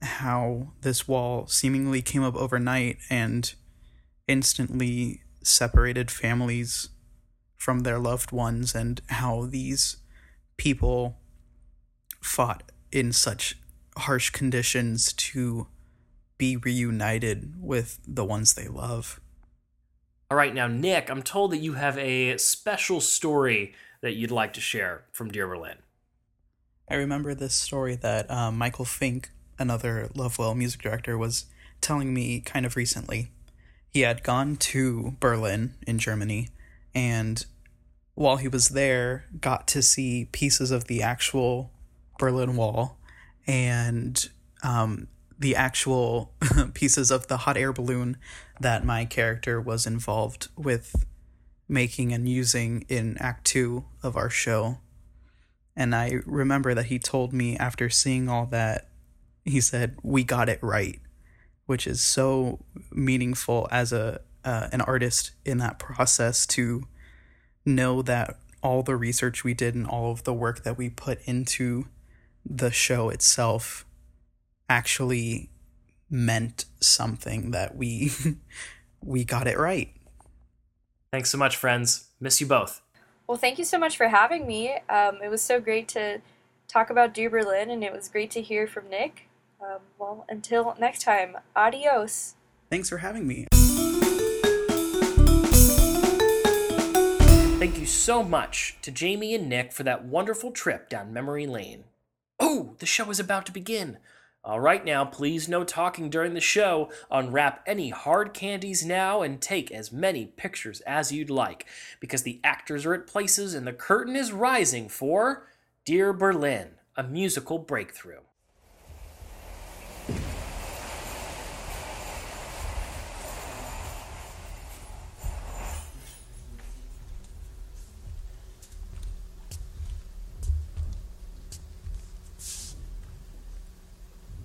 [0.00, 3.52] how this wall seemingly came up overnight and
[4.26, 6.90] instantly separated families
[7.56, 9.96] from their loved ones, and how these
[10.56, 11.16] people
[12.20, 13.56] fought in such
[13.96, 15.66] harsh conditions to
[16.38, 19.20] be reunited with the ones they love.
[20.30, 24.52] All right, now, Nick, I'm told that you have a special story that you'd like
[24.52, 25.78] to share from Dear Berlin.
[26.90, 31.44] I remember this story that um, Michael Fink, another Lovewell music director, was
[31.80, 33.30] telling me kind of recently.
[33.90, 36.48] He had gone to Berlin in Germany,
[36.94, 37.44] and
[38.14, 41.70] while he was there, got to see pieces of the actual
[42.18, 42.98] Berlin Wall
[43.46, 44.28] and
[44.62, 46.32] um, the actual
[46.74, 48.16] pieces of the hot air balloon
[48.60, 51.06] that my character was involved with
[51.68, 54.78] making and using in Act Two of our show.
[55.78, 58.88] And I remember that he told me after seeing all that,
[59.44, 61.00] he said, "We got it right,"
[61.66, 66.82] which is so meaningful as a uh, an artist in that process to
[67.64, 71.20] know that all the research we did and all of the work that we put
[71.26, 71.86] into
[72.44, 73.86] the show itself
[74.68, 75.48] actually
[76.10, 78.10] meant something that we
[79.00, 79.94] we got it right.
[81.12, 82.08] Thanks so much, friends.
[82.18, 82.82] Miss you both.
[83.28, 84.78] Well, thank you so much for having me.
[84.88, 86.22] Um, it was so great to
[86.66, 89.28] talk about Dear Berlin, and it was great to hear from Nick.
[89.60, 92.36] Um, well, until next time, adios.
[92.70, 93.46] Thanks for having me.
[97.58, 101.84] Thank you so much to Jamie and Nick for that wonderful trip down memory lane.
[102.40, 103.98] Oh, the show is about to begin.
[104.44, 106.90] All right, now, please no talking during the show.
[107.10, 111.66] Unwrap any hard candies now and take as many pictures as you'd like,
[112.00, 115.46] because the actors are at places and the curtain is rising for
[115.84, 118.20] Dear Berlin, a musical breakthrough.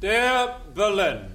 [0.04, 1.32] Der Berlin.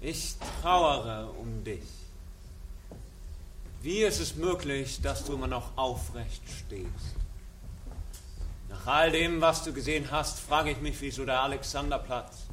[0.00, 1.82] Ich trauere um dich.
[3.82, 7.16] Wie ist es möglich, dass du immer noch aufrecht stehst?
[8.68, 12.44] Nach all dem, was du gesehen hast, frage ich mich, wieso der Alexanderplatz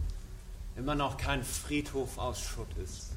[0.76, 3.12] immer noch kein Friedhof aus Schutt ist.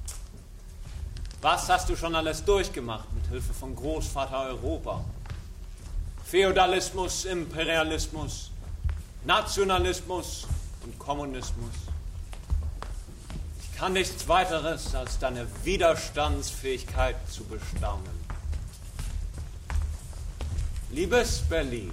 [1.40, 5.02] Was hast du schon alles durchgemacht mit Hilfe von Großvater Europa?
[6.26, 8.49] Feudalismus, Imperialismus,
[9.24, 10.46] Nationalismus
[10.82, 11.74] und Kommunismus.
[13.62, 18.20] Ich kann nichts weiteres als deine Widerstandsfähigkeit zu bestaunen.
[20.90, 21.90] Liebes Berlin,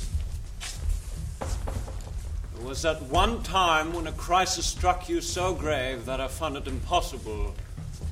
[2.56, 6.56] there was at one time when a crisis struck you so grave that I found
[6.56, 7.54] it impossible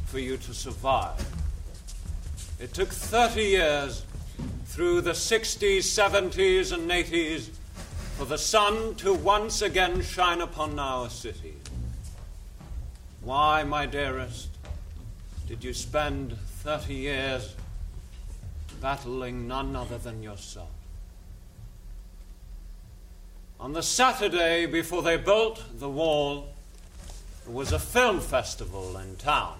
[0.07, 1.25] for you to survive.
[2.59, 4.03] It took 30 years
[4.67, 7.49] through the 60s, 70s, and 80s
[8.17, 11.53] for the sun to once again shine upon our city.
[13.21, 14.47] Why, my dearest,
[15.47, 17.55] did you spend 30 years
[18.79, 20.69] battling none other than yourself?
[23.59, 26.53] On the Saturday before they built the wall,
[27.43, 29.57] there was a film festival in town.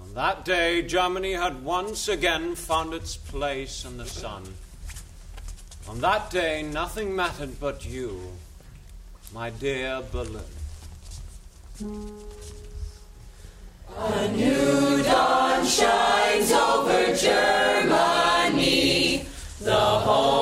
[0.00, 4.42] On that day, Germany had once again found its place in the sun.
[5.88, 8.20] On that day, nothing mattered but you,
[9.34, 10.42] my dear Berlin.
[13.96, 18.46] A new dawn shines over Germany,
[19.60, 20.41] the homeland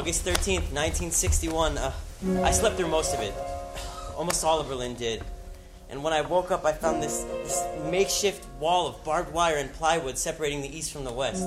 [0.00, 1.76] August 13th, 1961.
[1.76, 1.92] Uh,
[2.42, 3.34] I slept through most of it.
[4.16, 5.22] Almost all of Berlin did.
[5.90, 9.70] And when I woke up, I found this, this makeshift wall of barbed wire and
[9.74, 11.42] plywood separating the east from the west.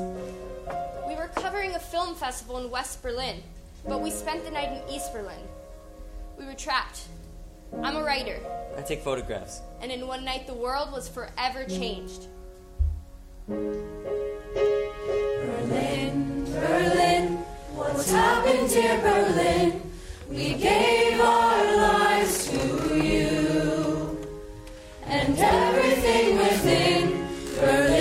[1.08, 3.42] We were covering a film festival in West Berlin,
[3.88, 5.42] but we spent the night in East Berlin.
[6.38, 7.06] We were trapped.
[7.82, 8.40] I'm a writer,
[8.78, 9.62] I take photographs.
[9.82, 12.28] and in one night the world was forever changed.
[13.48, 13.74] Berlin,
[16.54, 17.13] Berlin,
[17.94, 19.82] what's happened, dear Berlin?
[20.30, 24.18] We gave our lives to you,
[25.06, 27.28] and everything within
[27.60, 27.93] Berlin,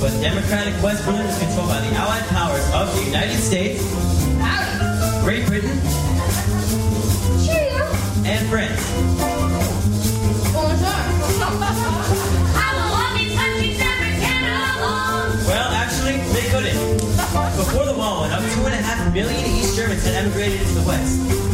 [0.00, 3.82] but Democratic West Berlin was controlled by the Allied powers of the United States,
[4.38, 5.24] Howdy.
[5.24, 5.76] Great Britain,
[7.44, 7.84] Cheerio.
[8.24, 8.82] and France.
[10.52, 10.98] Bonjour.
[12.54, 14.42] How long these countries never get
[14.78, 15.46] along?
[15.46, 16.78] Well, actually, they couldn't.
[17.56, 20.74] Before the wall went up, two and a half million East Germans had emigrated into
[20.74, 21.47] the West.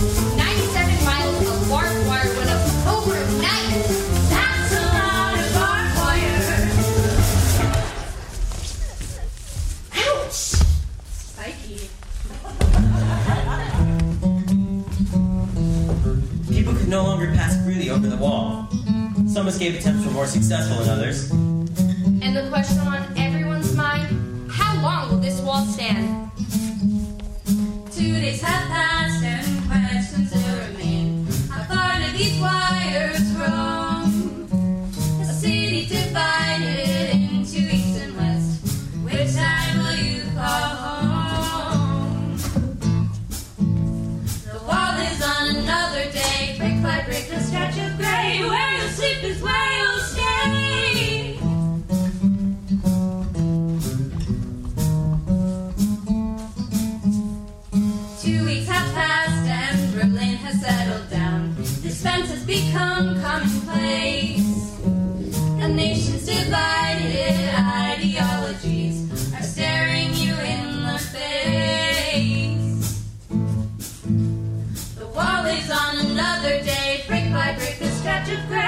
[19.54, 21.43] Escape attempts were more successful than others.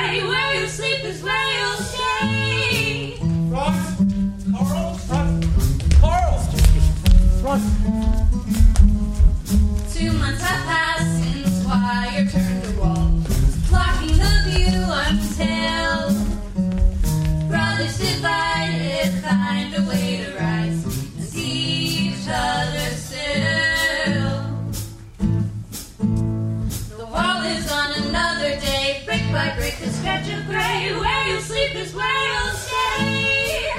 [0.07, 0.29] Stretch.
[0.29, 1.86] Where you sleep is where you'll
[30.47, 30.99] a stretch of gray.
[30.99, 33.71] Where you sleep is where you'll stay.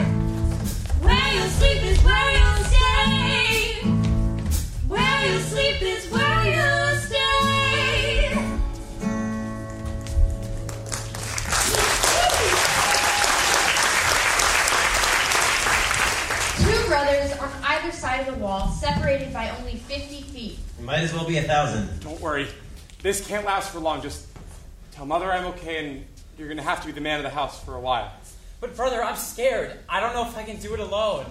[1.02, 3.82] Where you sleep is where you'll stay.
[4.88, 8.30] Where you sleep is where you'll stay.
[16.58, 20.60] Two brothers on either side of the wall, separated by only 50 feet.
[20.80, 22.00] It might as well be a thousand.
[22.02, 22.48] Don't worry.
[23.02, 24.02] This can't last for long.
[24.02, 24.28] Just
[24.92, 26.06] tell Mother I'm okay and
[26.38, 28.12] you're going to have to be the man of the house for a while.
[28.62, 29.72] But brother, I'm scared.
[29.90, 31.26] I don't know if I can do it alone.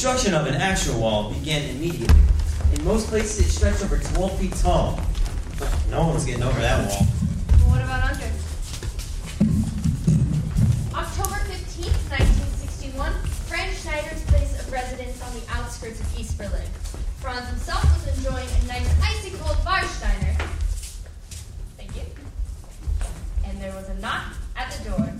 [0.00, 2.22] Construction of an actual wall began immediately.
[2.72, 5.00] In most places, it stretched over 12 feet tall.
[5.90, 7.02] No one was getting over that wall.
[7.66, 8.30] What about under?
[10.94, 13.12] October 15th, 1961,
[13.50, 16.70] Franz Schneider's place of residence on the outskirts of East Berlin.
[17.18, 20.40] Franz himself was enjoying a nice icy cold Warsteiner.
[21.76, 22.02] Thank you.
[23.44, 25.12] And there was a knock at the door.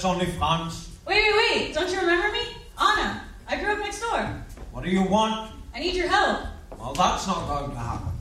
[0.00, 0.90] Call it's only Franz.
[1.06, 1.74] Wait, wait, wait.
[1.74, 2.40] Don't you remember me?
[2.80, 3.22] Anna.
[3.48, 4.44] I grew up next door.
[4.72, 5.52] What do you want?
[5.74, 6.46] I need your help.
[6.78, 8.12] Well, that's not going to happen.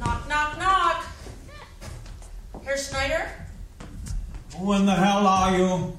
[0.00, 1.04] Knock, knock, knock.
[2.64, 3.28] Herr Schneider,
[4.56, 5.96] Who in the hell are you?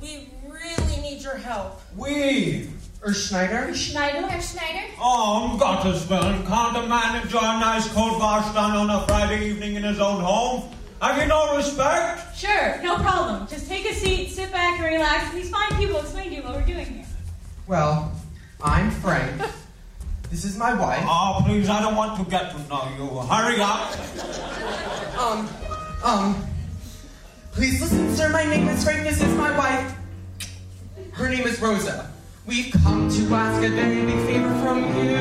[0.00, 1.80] we really need your help.
[1.96, 2.68] We.
[3.02, 3.56] Herr Schneider?
[3.66, 4.26] Herr Schneider?
[4.26, 4.86] Herr Schneider?
[5.00, 9.48] Oh, um Gottes Willen, can't a man enjoy a nice cold Warstein on a Friday
[9.50, 10.70] evening in his own home?
[11.00, 12.36] Have you no respect?
[12.36, 13.46] Sure, no problem.
[13.48, 15.32] Just take a seat, sit back, and relax.
[15.34, 17.04] These fine people explain to you what we're doing here.
[17.66, 18.12] Well,
[18.62, 19.42] I'm Frank.
[20.30, 21.04] This is my wife.
[21.06, 23.06] Oh, please, I don't want to get to know you.
[23.28, 23.92] Hurry up.
[25.18, 25.48] Um,
[26.02, 26.46] um,
[27.52, 28.28] please listen, sir.
[28.30, 29.02] My name is Frank.
[29.04, 29.94] This is my wife.
[31.12, 32.10] Her name is Rosa.
[32.46, 35.16] We've come to ask a very big favor from you.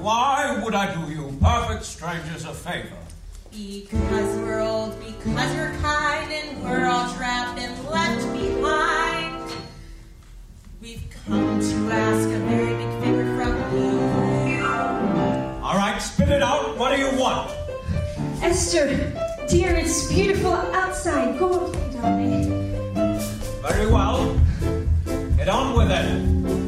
[0.00, 2.96] Why would I do you, perfect strangers, a favor?
[3.50, 9.52] Because we're old, because we're kind, and we're all trapped and left behind.
[10.80, 14.54] We've come to ask a very big favor from you.
[15.64, 16.78] All right, spit it out.
[16.78, 17.50] What do you want?
[18.40, 18.86] Esther,
[19.48, 21.36] dear, it's beautiful outside.
[21.36, 22.44] Go play, darling.
[23.62, 24.38] Very well.
[25.36, 26.59] Get on with it.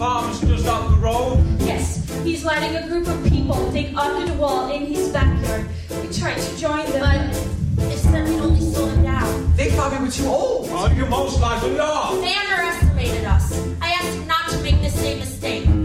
[0.00, 1.60] Hansel, whose farm is just up the road?
[1.60, 5.68] Yes, he's letting a group of people dig under the wall in his backyard.
[6.02, 7.30] We tried to join them.
[7.76, 9.52] But they said only slow them down.
[9.56, 10.70] They thought we were too old.
[10.70, 12.16] Well, you most likely are.
[12.16, 13.52] They underestimated us.
[13.80, 15.79] I asked them not to make the same mistake.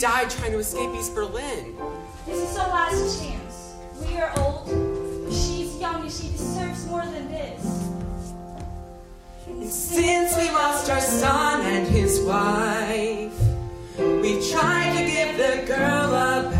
[0.00, 1.76] Died trying to escape East Berlin.
[2.24, 3.74] This is our last chance.
[4.00, 4.66] We are old.
[5.30, 7.86] She's young and she deserves more than this.
[9.46, 13.38] And since we lost our son and his wife,
[14.22, 16.59] we've tried to give the girl a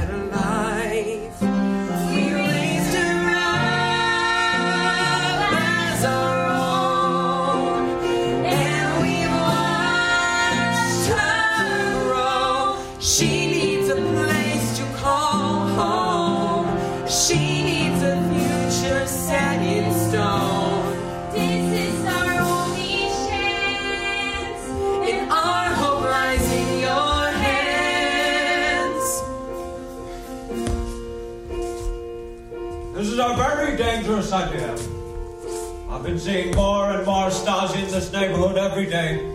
[34.30, 35.90] yes, I do.
[35.90, 39.26] I've been seeing more and more Stasi in this neighborhood every day.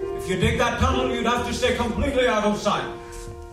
[0.00, 2.84] If you dig that tunnel, you'd have to stay completely out of sight.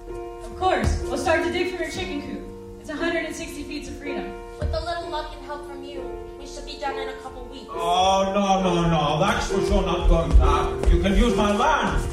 [0.10, 1.02] Of course.
[1.04, 2.42] We'll start to dig from your chicken coop.
[2.82, 4.34] It's 160 feet of freedom.
[4.60, 6.02] With a little luck and help from you,
[6.40, 7.70] we should be done in a couple weeks.
[7.70, 9.20] Oh, no, no, no.
[9.20, 10.92] That's for sure not going to happen.
[10.92, 12.04] You can use my land,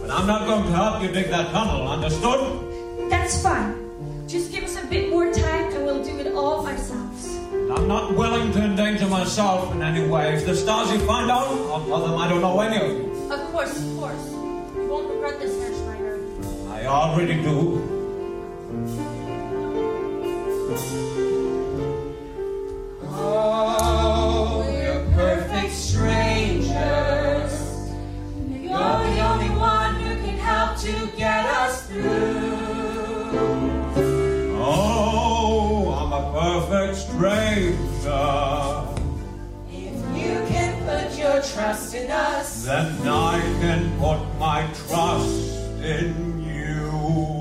[0.00, 3.10] but I'm not going to help you dig that tunnel, understood?
[3.10, 3.74] That's fine.
[4.28, 7.05] Just give us a bit more time and we'll do it all ourselves.
[7.76, 10.34] I'm not willing to endanger myself in any way.
[10.34, 13.30] If the Stasi find out, I'll tell them I don't know any of you.
[13.30, 14.32] Of course, of course.
[14.74, 16.24] You won't regret this, Herr Schneider.
[16.70, 17.82] I already do.
[23.08, 26.72] Oh, we're perfect strangers.
[28.48, 32.45] You're the only one who can help to get us through.
[36.60, 37.76] perfect stranger.
[39.70, 45.52] If you can put your trust in us, then I can put my trust
[45.82, 47.35] in you.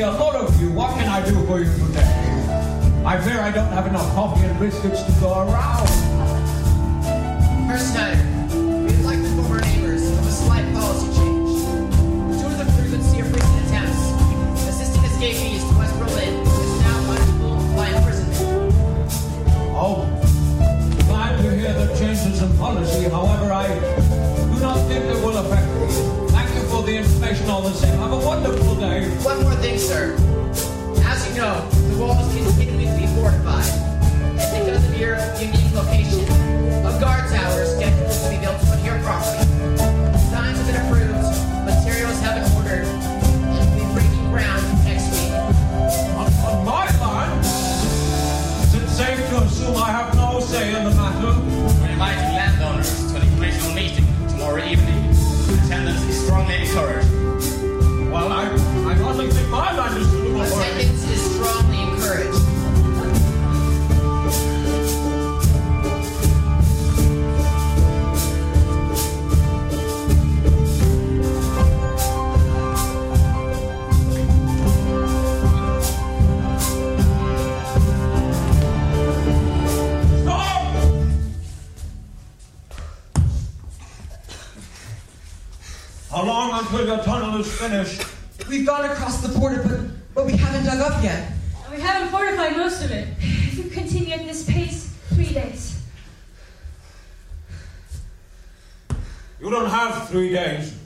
[0.00, 0.72] Certainly a lot of you.
[0.72, 3.02] What can I do for you today?
[3.04, 5.88] I fear I don't have enough coffee and biscuits to go around.
[7.68, 12.40] First we'd like to inform our neighbors of a slight policy change.
[12.40, 14.00] Two of the frequency of recent attempts,
[14.68, 18.74] assisting escapees to West Berlin, is now punishable by imprisonment.
[19.76, 20.06] Oh,
[21.08, 23.08] glad to hear the changes in policy.
[23.08, 26.19] However, I do not think it will affect me.
[26.80, 27.98] For the information all the same.
[27.98, 29.04] Have a wonderful day.
[29.20, 30.16] One more thing, sir.
[31.04, 33.68] As you know, the walls continue to be fortified.
[34.40, 36.19] And because of your unique location,
[86.60, 88.04] until your tunnel is finished?
[88.48, 89.80] We've gone across the border, but,
[90.14, 91.32] but we haven't dug up yet.
[91.64, 93.08] And we haven't fortified most of it.
[93.18, 95.82] If you continue at this pace, three days.
[99.40, 100.79] You don't have three days.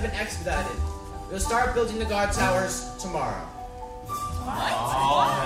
[0.00, 0.80] Have been expedited.
[1.28, 3.42] We'll start building the guard towers tomorrow.
[4.40, 5.42] Ah,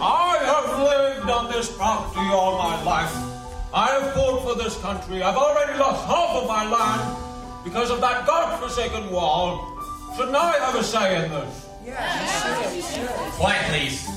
[0.00, 3.12] I have lived on this property all my life.
[3.74, 5.22] I have fought for this country.
[5.22, 7.16] I've already lost half of my land
[7.62, 9.78] because of that godforsaken wall.
[10.16, 11.68] Shouldn't I have a say in this?
[13.36, 14.08] Quiet, please.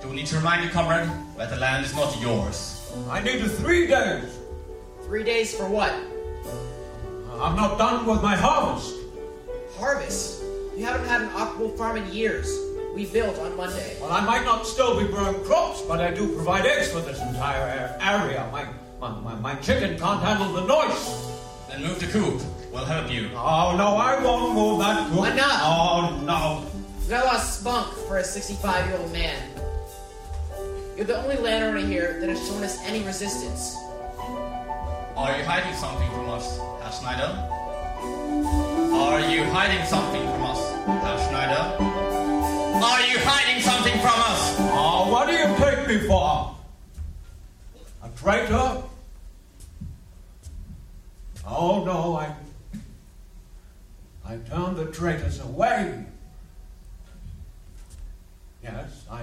[0.00, 2.90] Do we need to remind you, comrade, that the land is not yours?
[3.10, 4.38] I need three days.
[5.02, 5.92] Three days for what?
[7.40, 8.96] I'm not done with my harvest.
[9.78, 10.42] Harvest.
[10.74, 12.54] We haven't had an operable farm in years.
[12.94, 13.96] We built on Monday.
[13.98, 17.18] Well, I might not still be growing crops, but I do provide eggs for this
[17.18, 18.46] entire area.
[18.52, 18.66] My,
[19.00, 21.32] my, my, my chicken can't handle the noise.
[21.70, 22.42] Then move the coop.
[22.72, 23.30] We'll help you.
[23.32, 25.26] Oh, no, I won't move that coop.
[25.26, 25.60] Enough.
[25.62, 26.66] Oh, no.
[27.02, 29.40] We got a lot of spunk for a 65 year old man.
[30.94, 33.76] You're the only landowner here that has shown us any resistance.
[35.16, 36.58] Are you hiding something from us,
[36.90, 37.48] Herr Schneider?
[38.92, 41.84] Are you hiding something from us, Herr Schneider?
[42.84, 44.56] Are you hiding something from us?
[44.58, 46.56] Ah, oh, what do you take me for?
[48.02, 48.82] A traitor?
[51.46, 52.34] Oh, no, I.
[54.24, 56.04] I turned the traitors away.
[58.64, 59.22] Yes, I.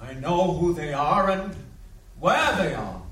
[0.00, 1.54] I know who they are and
[2.20, 3.02] where they are.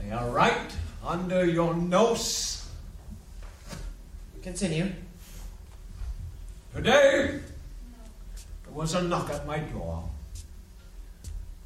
[0.00, 0.72] They are right
[1.08, 2.68] under your nose.
[4.42, 4.92] Continue.
[6.74, 7.40] Today,
[8.64, 10.04] there was a knock at my door.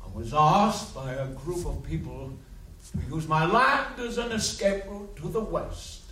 [0.01, 2.33] I was asked by a group of people
[2.93, 6.03] to use my land as an escape route to the west.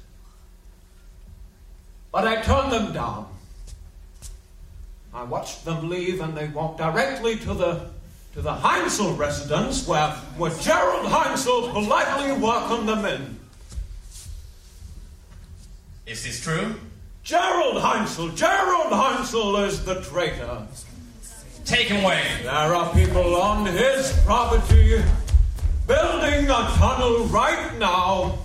[2.11, 3.29] But I turned them down.
[5.15, 7.91] I watched them leave and they walked directly to the
[8.35, 13.41] to the Heinzel residence where, where Gerald Heinzel politely welcomed them in.
[16.07, 16.77] Is this true?
[17.25, 18.35] Gerald Heinzel!
[18.37, 20.67] Gerald Heinzel is the traitor!
[21.65, 22.23] Take him away!
[22.43, 25.03] There are people on his property
[25.87, 28.39] building a tunnel right now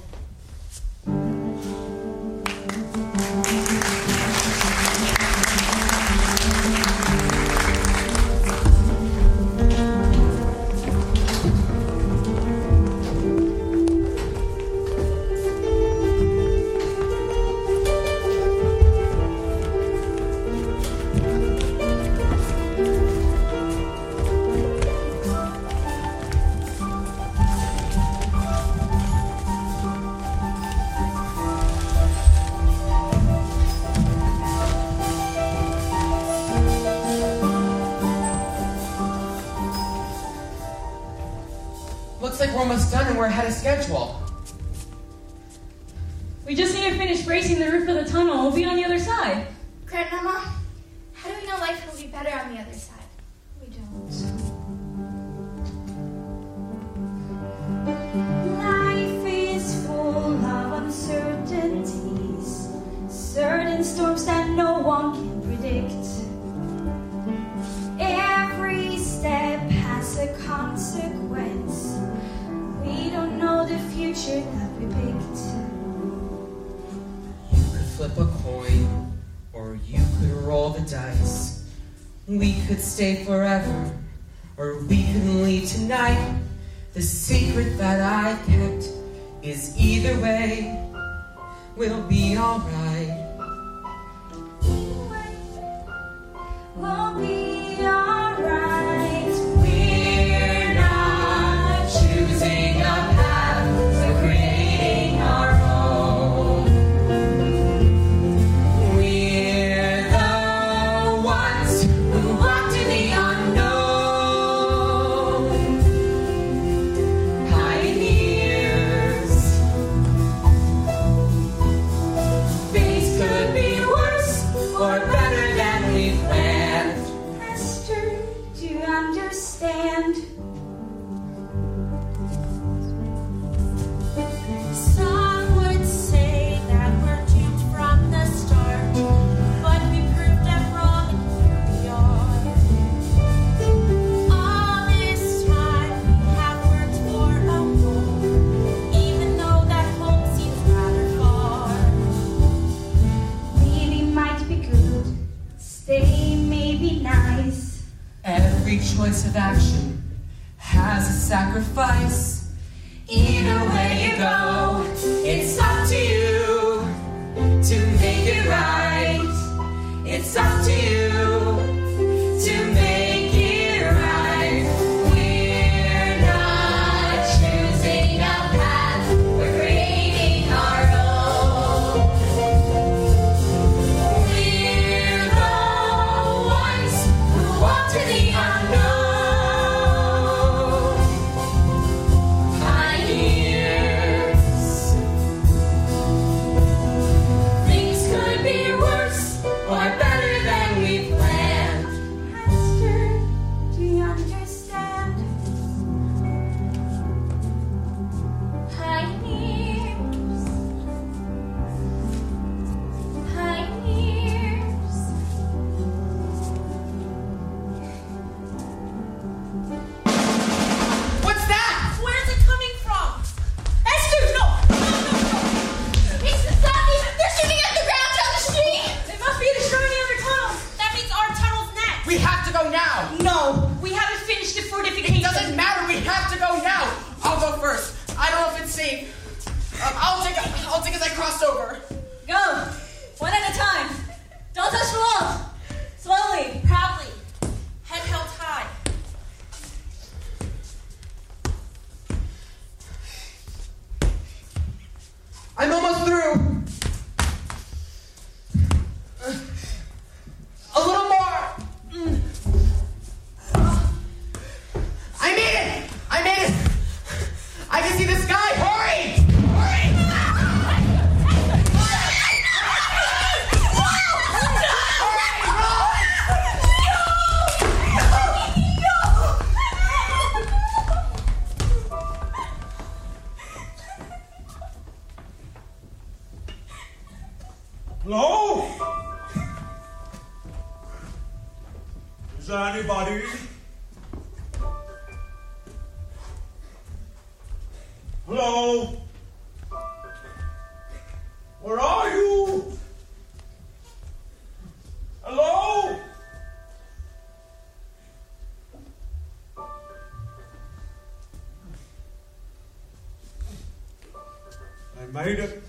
[315.15, 315.64] made it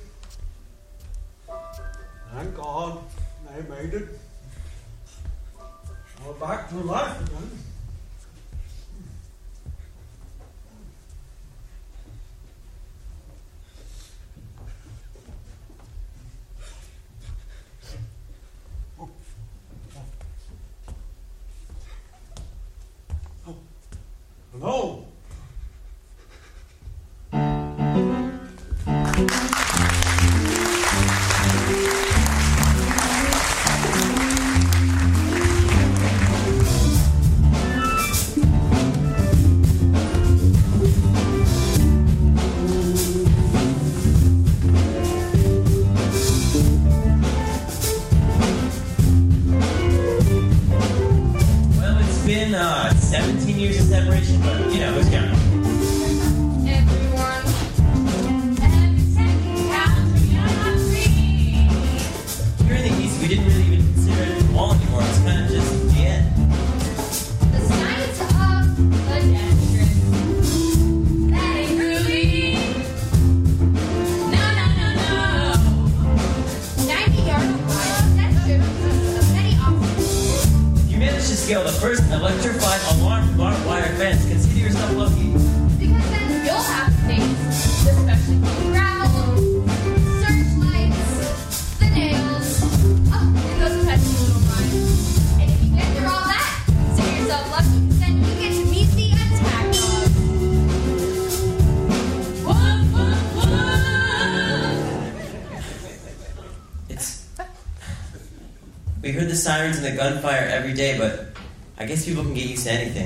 [110.10, 111.34] gunfire every day, but
[111.78, 113.05] I guess people can get used to anything.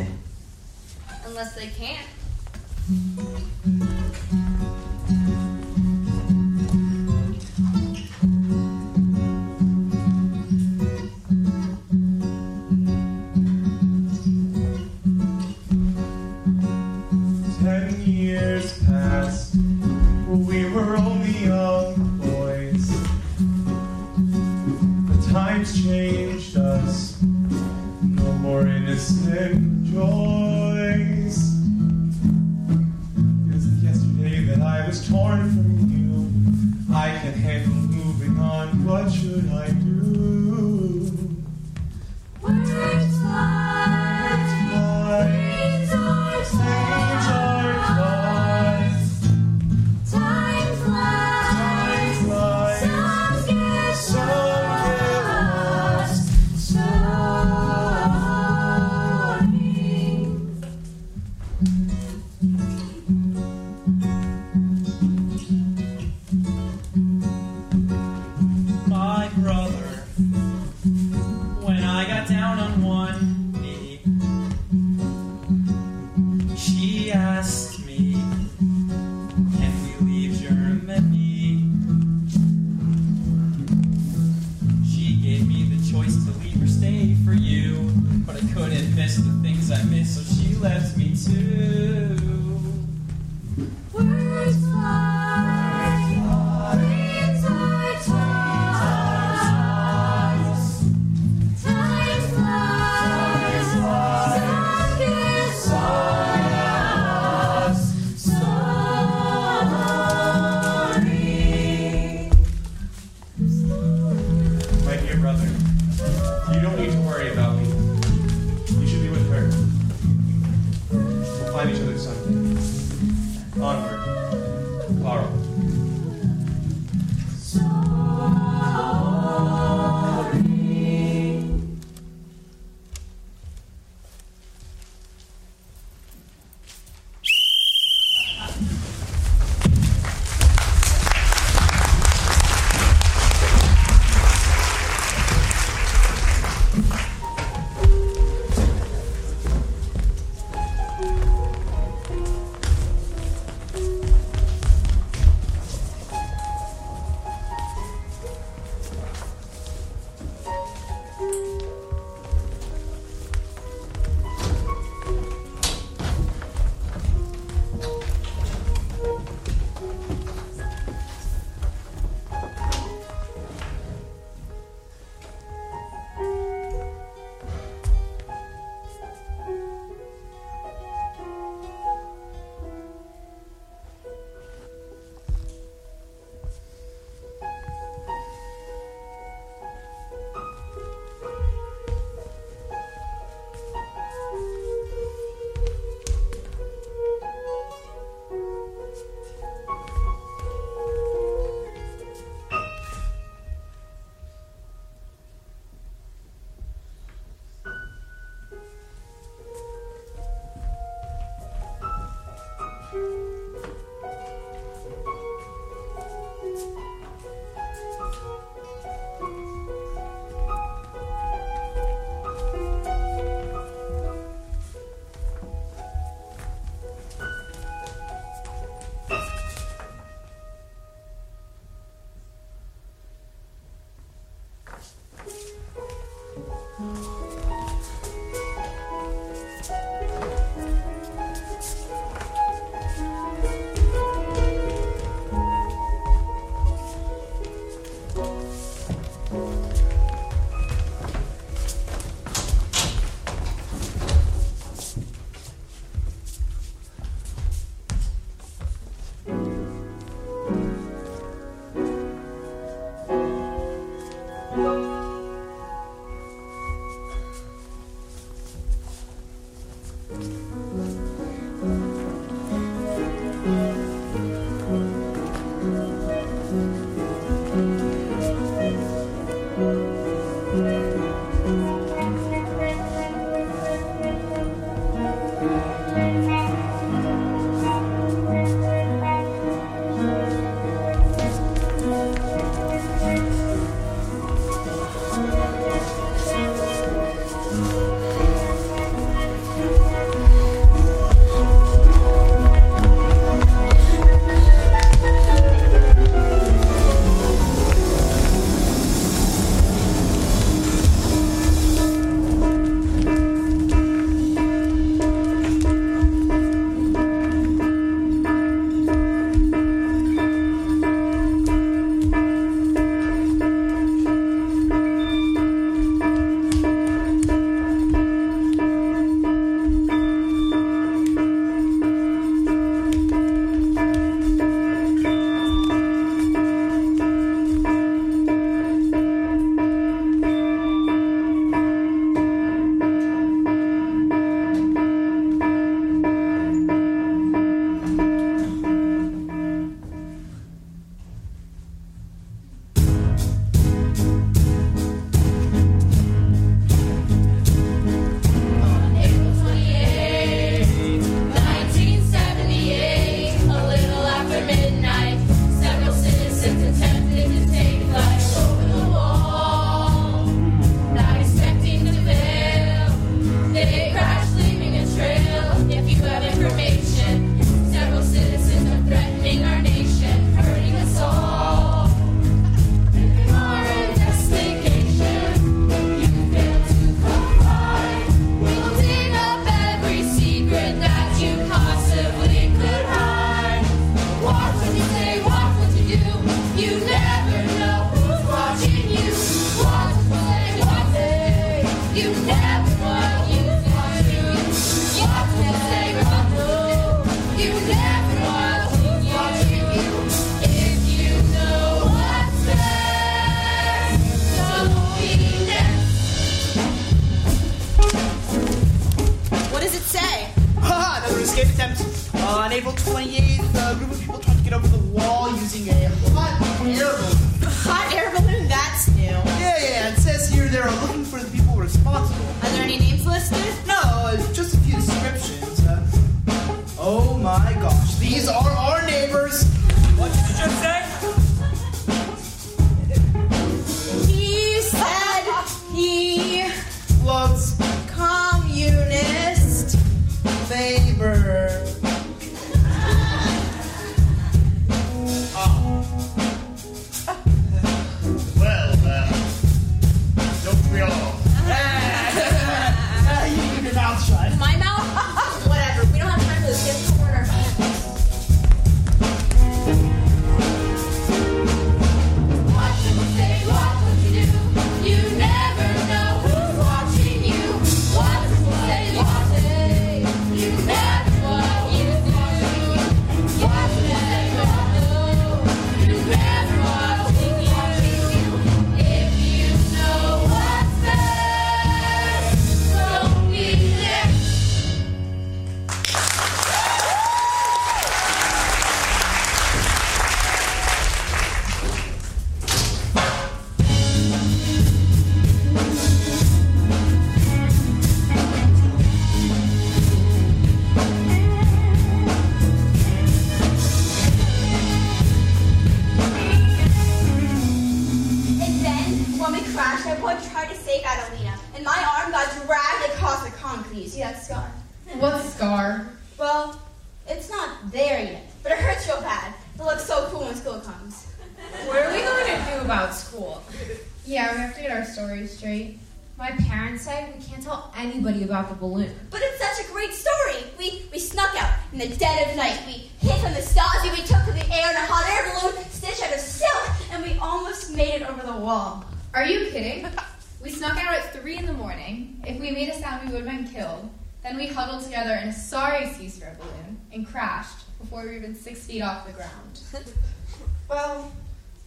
[560.68, 561.12] well,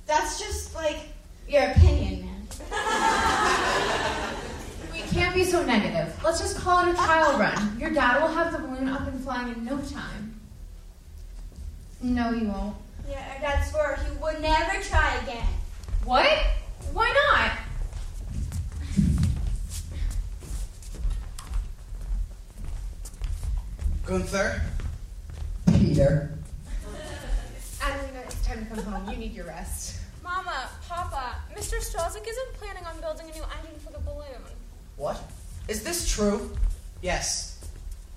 [0.05, 0.97] that's just like
[1.47, 2.47] your opinion, man.
[4.93, 6.13] we can't be so negative.
[6.23, 7.80] Let's just call it a trial run.
[7.80, 10.39] Your dad will have the balloon up and flying in no time.
[12.01, 12.75] No, he won't.
[13.09, 15.47] Yeah, our dad swore he would never try again.
[16.03, 16.27] What?
[16.91, 17.51] Why not?
[24.05, 24.61] Gunther?
[25.80, 26.38] Peter?
[28.76, 29.10] Come home.
[29.12, 30.00] You need your rest.
[30.24, 31.76] Mama, Papa, Mr.
[31.80, 34.41] Strelzyk isn't planning on building a new engine for the balloon.
[34.95, 35.22] What?
[35.68, 36.52] Is this true?
[37.02, 37.64] Yes.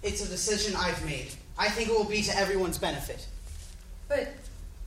[0.03, 1.29] It's a decision I've made.
[1.59, 3.27] I think it will be to everyone's benefit.
[4.09, 4.33] But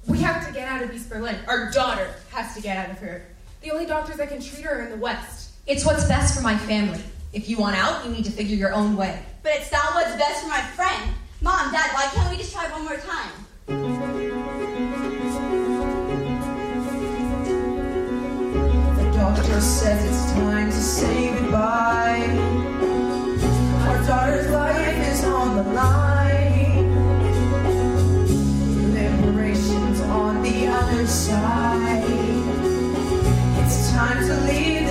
[0.07, 1.35] we have to get out of East Berlin.
[1.47, 3.27] Our daughter has to get out of here.
[3.61, 5.51] The only doctors that can treat her are in the West.
[5.67, 7.01] It's what's best for my family.
[7.33, 9.21] If you want out, you need to figure your own way.
[9.43, 11.11] But it's not what's best for my friend.
[11.41, 13.31] Mom, Dad, why can't we just try one more time?
[19.35, 22.25] Doctor says it's time to say goodbye.
[23.85, 26.89] Our daughter's life is on the line.
[28.91, 32.03] Liberation's on the other side.
[33.61, 34.88] It's time to leave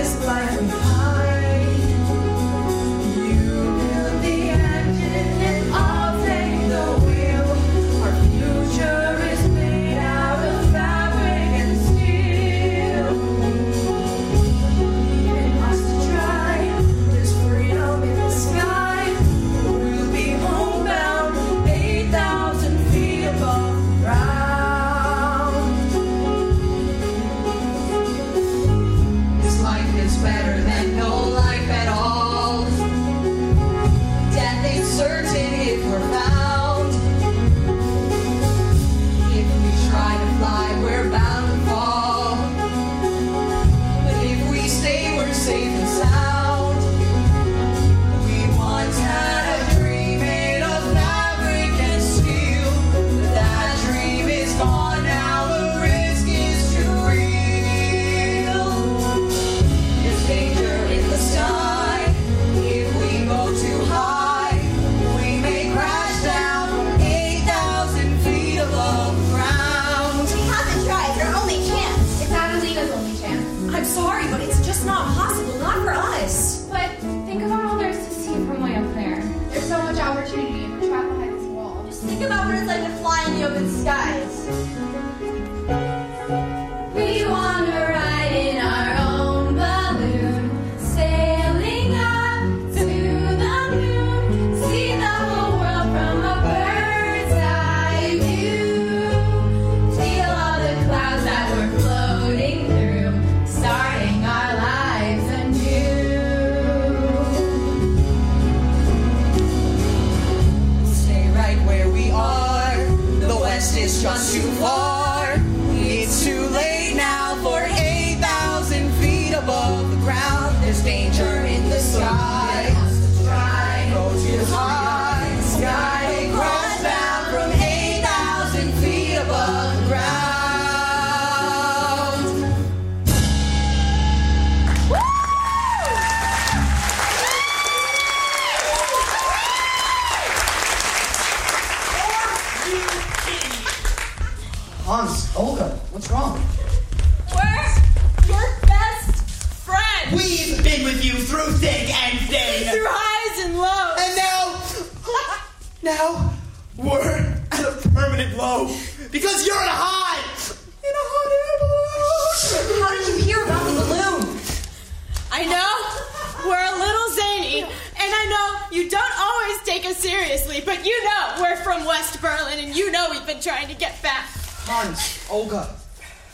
[173.29, 174.25] been trying to get back.
[174.65, 175.75] Hans, Olga,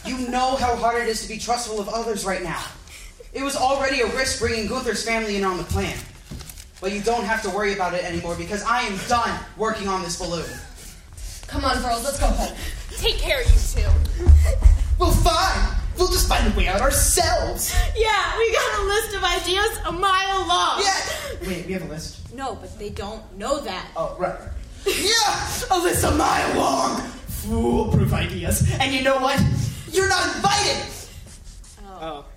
[0.06, 2.64] you know how hard it is to be trustful of others right now.
[3.34, 5.98] It was already a risk bringing Gunther's family in on the plan.
[6.80, 10.04] But you don't have to worry about it anymore because I am done working on
[10.04, 10.50] this balloon.
[11.48, 12.56] Come on, girls, let's go home.
[12.98, 14.32] Take care, of you two.
[14.98, 15.76] Well, fine.
[15.98, 17.76] We'll just find a way out ourselves.
[17.98, 20.82] Yeah, we got a list of ideas a mile long.
[20.82, 21.48] Yeah.
[21.48, 22.34] Wait, we have a list.
[22.34, 23.86] No, but they don't know that.
[23.98, 24.40] Oh, right.
[24.40, 24.50] right.
[24.86, 26.55] Yeah, a list a mile long.
[27.50, 28.70] Foolproof ideas.
[28.80, 29.42] And you know what?
[29.92, 30.84] You're not invited.
[32.02, 32.26] Oh.
[32.26, 32.35] latest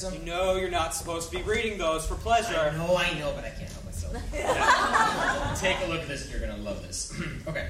[0.00, 0.26] transcripts yet.
[0.26, 2.58] You know you're not supposed to be reading those for pleasure.
[2.58, 4.14] I know, I know, but I can't help myself.
[5.60, 6.30] Take a look at this.
[6.30, 7.12] You're gonna love this.
[7.48, 7.68] okay.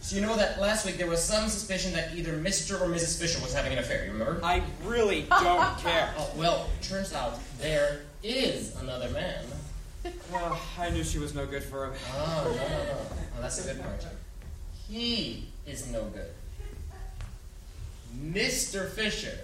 [0.00, 2.80] So you know that last week there was some suspicion that either Mr.
[2.80, 3.20] or Mrs.
[3.20, 4.06] Fisher was having an affair.
[4.06, 4.40] You remember?
[4.42, 6.12] I really don't care.
[6.16, 9.44] Oh well, turns out there is another man.
[10.32, 11.94] Well, I knew she was no good for him.
[12.14, 12.98] Oh no no no.
[13.36, 14.06] Oh, that's a good part.
[14.88, 16.30] He is no good.
[18.18, 18.88] Mr.
[18.88, 19.38] Fisher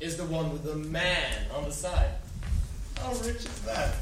[0.00, 2.10] is the one with the man on the side.
[2.98, 3.94] How rich is that?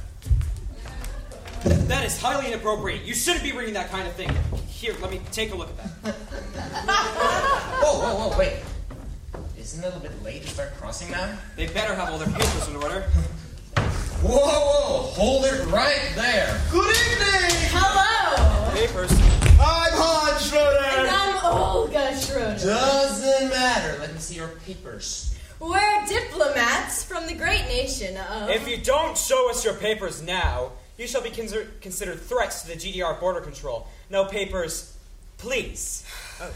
[1.64, 3.04] That is highly inappropriate.
[3.04, 4.30] You shouldn't be reading that kind of thing.
[4.66, 6.14] Here, let me take a look at that.
[7.82, 8.54] Whoa, whoa, whoa, wait.
[9.58, 11.38] Isn't it a little bit late to start crossing now?
[11.56, 13.00] They better have all their papers in order.
[14.22, 16.60] Whoa, whoa, hold it right there.
[16.70, 17.50] Good evening!
[17.72, 18.70] Hello!
[18.74, 19.10] Papers.
[19.60, 20.84] I'm Hans Schroeder!
[20.98, 22.58] And I'm Olga Schroeder.
[22.58, 23.98] Doesn't matter.
[24.00, 25.33] Let me see your papers.
[25.60, 28.50] We're diplomats from the great nation of.
[28.50, 32.68] If you don't show us your papers now, you shall be consider- considered threats to
[32.68, 33.86] the GDR border control.
[34.10, 34.96] No papers,
[35.38, 36.04] please.
[36.40, 36.50] Oh.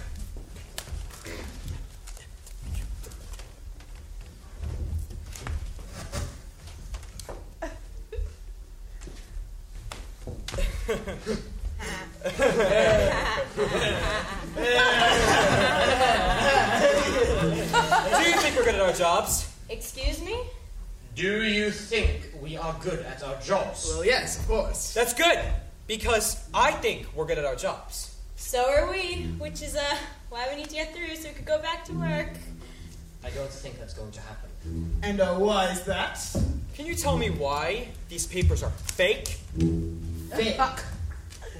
[18.11, 19.55] Do you think we're good at our jobs?
[19.69, 20.37] Excuse me?
[21.15, 23.87] Do you think we are good at our jobs?
[23.89, 24.95] Well, yes, of course.
[24.95, 25.39] That's good,
[25.87, 28.17] because I think we're good at our jobs.
[28.37, 29.97] So are we, which is uh,
[30.31, 32.31] why we need to get through so we could go back to work.
[33.25, 34.49] I don't think that's going to happen.
[35.03, 36.19] And uh, why is that?
[36.75, 39.39] Can you tell me why these papers are fake?
[40.35, 40.61] Fake.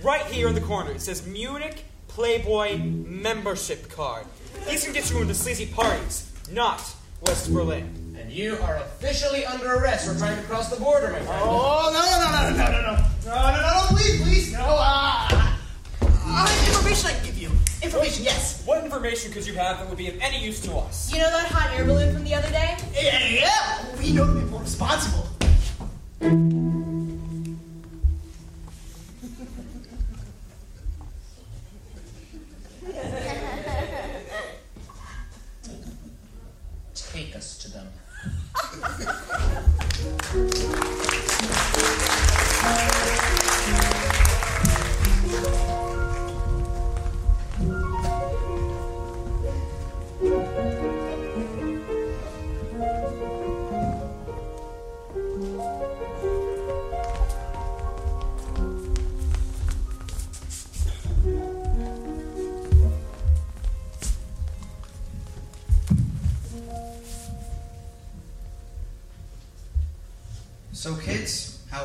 [0.03, 4.25] Right here in the corner, it says Munich Playboy membership card.
[4.69, 6.83] These can get you into sleazy parties, not
[7.23, 8.17] West Berlin.
[8.21, 11.43] And you are officially under arrest for trying to cross the border, my friend.
[11.43, 13.05] Oh, no, no, no, no, no, no, no.
[13.27, 14.65] No, no, no, no, please, please, no.
[14.65, 15.57] Uh,
[16.03, 17.51] uh, information I can give you.
[17.83, 18.63] Information, yes.
[18.65, 21.13] What information could you have that would be of any use to us?
[21.13, 22.77] You know that hot air balloon from the other day?
[22.95, 23.97] Yeah, yeah.
[23.99, 25.29] We know the people responsible.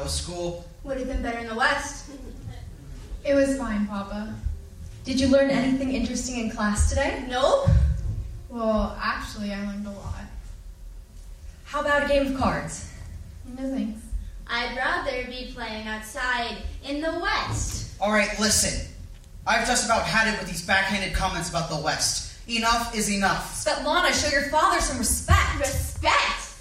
[0.03, 0.65] Was school?
[0.83, 2.09] Would have been better in the West.
[3.25, 4.35] It was fine, Papa.
[5.05, 7.25] Did you learn anything interesting in class today?
[7.29, 7.69] Nope.
[8.49, 10.21] Well, actually, I learned a lot.
[11.63, 12.89] How about a game of cards?
[13.57, 14.01] No thanks.
[14.47, 17.99] I'd rather be playing outside in the West.
[18.01, 18.87] Alright, listen.
[19.47, 22.37] I've just about had it with these backhanded comments about the West.
[22.47, 23.65] Enough is enough.
[23.65, 25.59] Svetlana, show your father some respect.
[25.59, 26.51] Respect?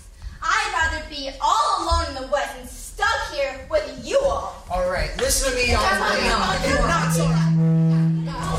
[0.41, 2.69] I'd rather be all alone in the West and
[3.03, 4.65] stuck here with you all.
[4.71, 6.29] Alright, listen to me, all Come on, the way.
[6.29, 7.13] come on, You're come not on.
[7.13, 8.53] sorry.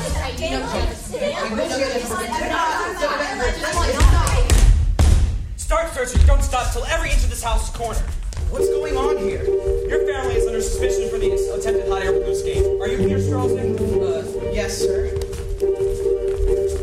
[5.55, 8.03] Start searching, don't stop till every inch of this house is cornered.
[8.49, 9.43] What's going on here?
[9.43, 12.81] Your family is under suspicion for the attempted hot air balloon scheme.
[12.81, 13.79] Are you here, Straussnick?
[13.79, 15.07] Uh, yes, sir.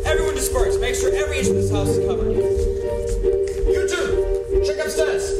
[0.04, 0.80] Everyone disperse.
[0.80, 2.34] Make sure every inch of this house is covered.
[3.70, 5.30] You two, check upstairs.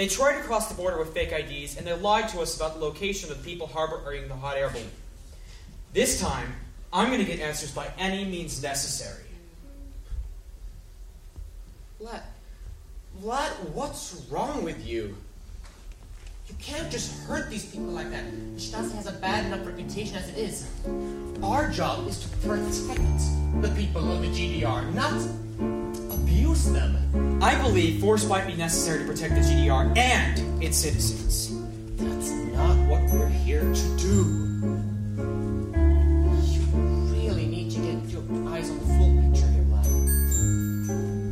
[0.00, 2.72] They tried to cross the border with fake IDs, and they lied to us about
[2.72, 4.88] the location of the people harboring the hot air balloon.
[5.92, 6.54] This time,
[6.90, 9.26] I'm going to get answers by any means necessary.
[12.00, 12.22] Vlad,
[13.22, 15.18] Vlad, what's wrong with you?
[16.48, 18.24] You can't just hurt these people like that.
[18.56, 20.66] Stasi has a bad enough reputation as it is.
[21.42, 23.20] Our job is to protect
[23.60, 25.12] the people of the GDR, not
[26.40, 26.96] abuse them.
[27.42, 31.50] I believe force might be necessary to protect the GDR and its citizens.
[31.96, 34.24] That's not what we're here to do.
[36.48, 36.62] You
[37.12, 39.66] really need to get your eyes on the full picture here,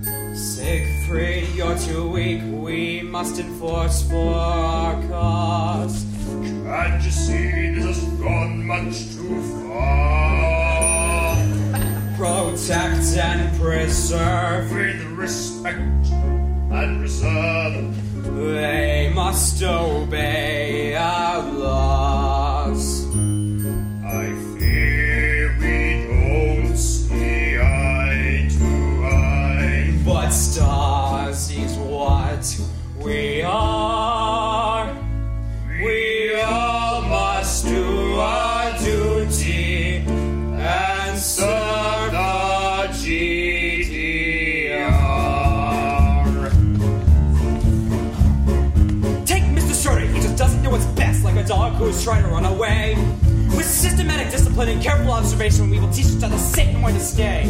[0.04, 0.36] Vlad.
[0.36, 2.42] Siegfried, you're too weak.
[2.44, 6.04] We must enforce for our cause.
[6.64, 10.87] Can't you see this has gone much too far?
[12.18, 14.72] Protect and preserve.
[14.72, 17.94] With respect and reserve.
[18.34, 23.06] They must obey our laws.
[24.04, 29.94] I fear we don't see eye to eye.
[30.04, 32.60] But Stasi's what
[33.00, 33.77] we are.
[51.88, 52.96] Who's trying to run away.
[53.56, 57.00] With systematic discipline and careful observation, we will teach each other safe and where to
[57.00, 57.44] stay.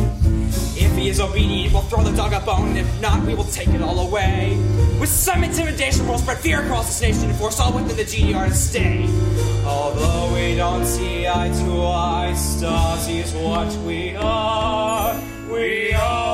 [0.77, 2.77] If he is obedient, we'll throw the dog a bone.
[2.77, 4.56] If not, we will take it all away.
[5.01, 8.47] With some intimidation, we'll spread fear across this nation and force all within the GDR
[8.47, 9.09] to stay.
[9.66, 15.20] Although we don't see eye to eye, Stasi is what we are.
[15.51, 16.27] We all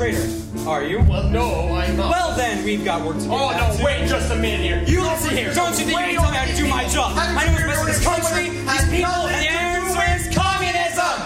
[0.00, 0.24] traitor,
[0.66, 0.98] are you?
[1.00, 2.10] Well, no, I'm not.
[2.10, 3.28] Well, then, we've got work to do.
[3.30, 4.82] Oh, no, wait just a minute here.
[4.86, 5.52] You listen here.
[5.52, 7.12] Don't you think you can tell me how to do my job?
[7.14, 11.16] I know what's best for this country, these people, and the answer is communism!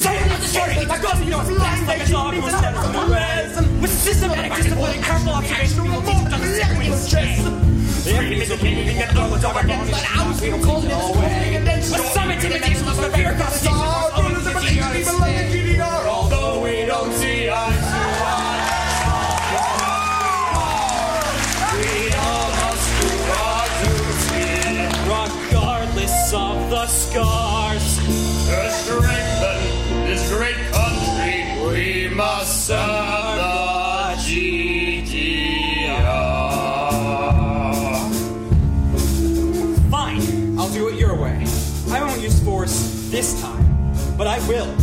[0.00, 0.86] With the story!
[0.86, 3.80] My God, you know it's best like a dog who's set from the.
[3.82, 7.44] With systematic discipline and careful observation, we will teach them to stress.
[8.06, 11.60] If he's obedient, get the dog a bone, let out, we will call it away.
[11.60, 13.68] With some intimidation, let's not fear across the.
[13.68, 15.09] All of the
[39.90, 41.44] Fine, I'll do it your way.
[41.90, 44.79] I won't use force this time, but I will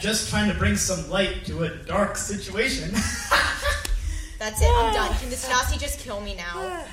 [0.00, 2.90] I'm just trying to bring some light to a dark situation.
[4.38, 4.64] That's it.
[4.64, 4.92] I'm ah.
[4.94, 5.18] done.
[5.18, 6.52] Can the Stasi just kill me now?
[6.54, 6.86] Ah.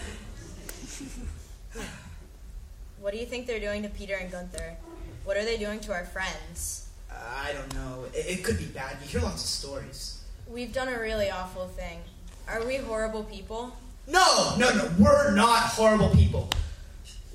[2.99, 4.75] What do you think they're doing to Peter and Gunther?
[5.23, 6.89] What are they doing to our friends?
[7.09, 8.03] I don't know.
[8.13, 8.97] It, it could be bad.
[9.01, 10.21] You hear lots of stories.
[10.45, 11.99] We've done a really awful thing.
[12.45, 13.77] Are we horrible people?
[14.05, 14.91] No, no, no.
[14.99, 16.49] We're not horrible people.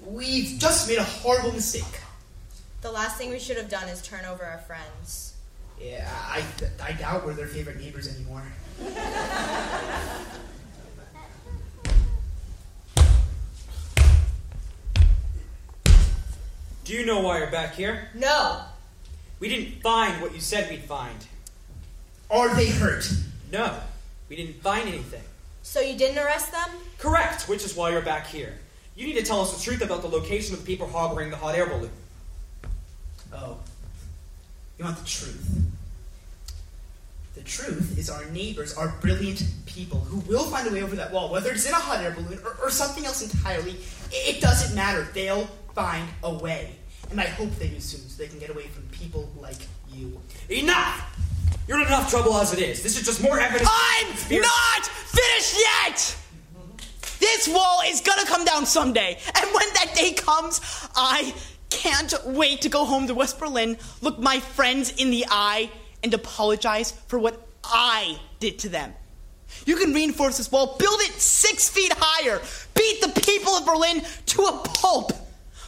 [0.04, 2.00] We've just made a horrible mistake.
[2.82, 5.31] The last thing we should have done is turn over our friends.
[5.80, 6.42] Yeah, I,
[6.82, 8.42] I doubt we're their favorite neighbors anymore.
[16.84, 18.08] Do you know why you're back here?
[18.14, 18.62] No.
[19.40, 21.26] We didn't find what you said we'd find.
[22.30, 23.12] Are they hurt?
[23.50, 23.78] No,
[24.28, 25.22] we didn't find anything.
[25.62, 26.68] So you didn't arrest them?
[26.98, 28.54] Correct, which is why you're back here.
[28.96, 31.36] You need to tell us the truth about the location of the people harboring the
[31.36, 31.90] hot air balloon.
[33.32, 33.58] Oh.
[34.78, 35.62] You want the truth?
[37.34, 41.12] The truth is our neighbors are brilliant people who will find a way over that
[41.12, 43.76] wall, whether it's in a hot air balloon or, or something else entirely.
[44.10, 45.08] It doesn't matter.
[45.14, 46.76] They'll find a way.
[47.10, 49.56] And I hope they do soon so they can get away from people like
[49.92, 50.20] you.
[50.50, 51.18] Enough!
[51.66, 52.82] You're in enough trouble as it is.
[52.82, 53.68] This is just more evidence.
[53.70, 56.16] I'm not finished yet!
[57.18, 59.16] This wall is gonna come down someday.
[59.34, 60.60] And when that day comes,
[60.96, 61.32] I
[61.72, 65.70] can't wait to go home to West Berlin, look my friends in the eye,
[66.02, 68.92] and apologize for what I did to them.
[69.66, 72.40] You can reinforce this wall, build it six feet higher,
[72.74, 75.12] beat the people of Berlin to a pulp.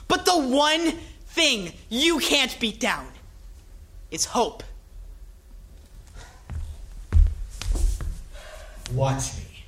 [0.09, 0.93] But the one
[1.28, 3.06] thing you can't beat down
[4.10, 4.62] is hope.
[8.93, 9.64] Watch me.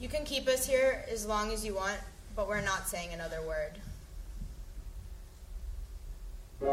[0.00, 1.98] You can keep us here as long as you want,
[2.34, 3.78] but we're not saying another word.
[6.60, 6.70] What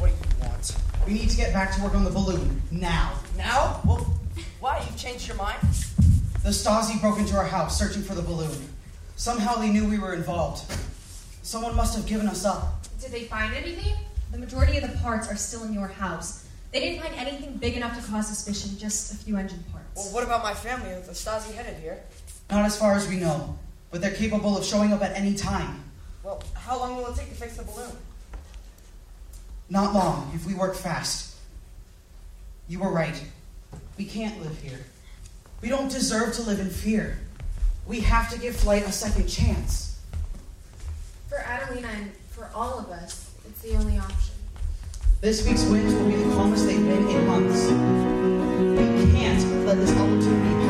[0.00, 0.76] do you want?
[1.06, 2.39] We need to get back to work on the balloon
[7.78, 8.68] broke into our house searching for the balloon.
[9.16, 10.64] Somehow they knew we were involved.
[11.42, 12.86] Someone must have given us up.
[13.00, 13.96] Did they find anything?
[14.32, 16.46] The majority of the parts are still in your house.
[16.72, 19.86] They didn't find anything big enough to cause suspicion, just a few engine parts.
[19.96, 20.90] Well, what about my family?
[20.90, 21.98] Is the Stasi headed here?
[22.50, 23.58] Not as far as we know,
[23.90, 25.82] but they're capable of showing up at any time.
[26.22, 27.90] Well, how long will it take to fix the balloon?
[29.68, 31.36] Not long, if we work fast.
[32.68, 33.20] You were right.
[33.98, 34.78] We can't live here.
[35.60, 37.18] We don't deserve to live in fear.
[37.90, 39.98] We have to give flight a second chance.
[41.28, 44.32] For Adelina and for all of us, it's the only option.
[45.20, 47.64] This week's winds will be the calmest they've been in months.
[47.64, 50.69] We can't let this opportunity pass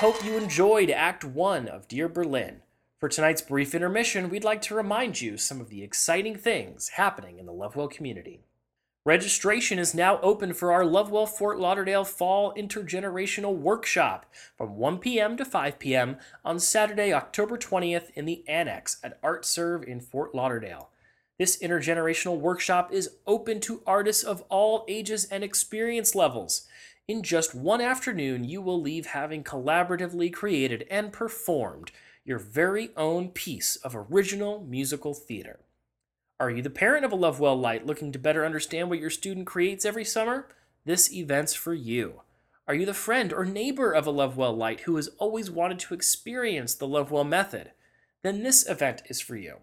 [0.00, 2.62] hope you enjoyed Act 1 of Dear Berlin.
[2.98, 7.38] For tonight's brief intermission, we'd like to remind you some of the exciting things happening
[7.38, 8.40] in the Lovewell community.
[9.04, 14.24] Registration is now open for our Lovewell Fort Lauderdale Fall Intergenerational Workshop
[14.56, 15.36] from 1 p.m.
[15.36, 16.16] to 5 p.m.
[16.46, 20.88] on Saturday, October 20th in the Annex at Art Serve in Fort Lauderdale.
[21.38, 26.66] This intergenerational workshop is open to artists of all ages and experience levels.
[27.10, 31.90] In just one afternoon, you will leave having collaboratively created and performed
[32.24, 35.58] your very own piece of original musical theater.
[36.38, 39.48] Are you the parent of a Lovewell Light looking to better understand what your student
[39.48, 40.46] creates every summer?
[40.84, 42.20] This event's for you.
[42.68, 45.94] Are you the friend or neighbor of a Lovewell Light who has always wanted to
[45.94, 47.72] experience the Lovewell method?
[48.22, 49.56] Then this event is for you.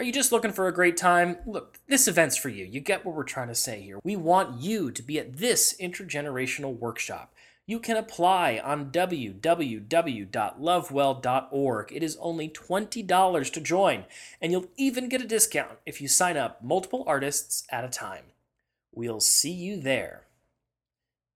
[0.00, 1.36] Are you just looking for a great time?
[1.44, 2.64] Look, this event's for you.
[2.64, 3.98] You get what we're trying to say here.
[4.02, 7.34] We want you to be at this intergenerational workshop.
[7.66, 11.92] You can apply on www.lovewell.org.
[11.92, 14.06] It is only $20 to join,
[14.40, 18.24] and you'll even get a discount if you sign up multiple artists at a time.
[18.94, 20.22] We'll see you there.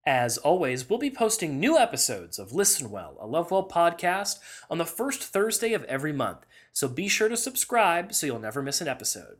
[0.06, 4.84] As always, we'll be posting new episodes of Listen Well, a Lovewell podcast, on the
[4.84, 6.44] first Thursday of every month,
[6.74, 9.38] so be sure to subscribe so you'll never miss an episode.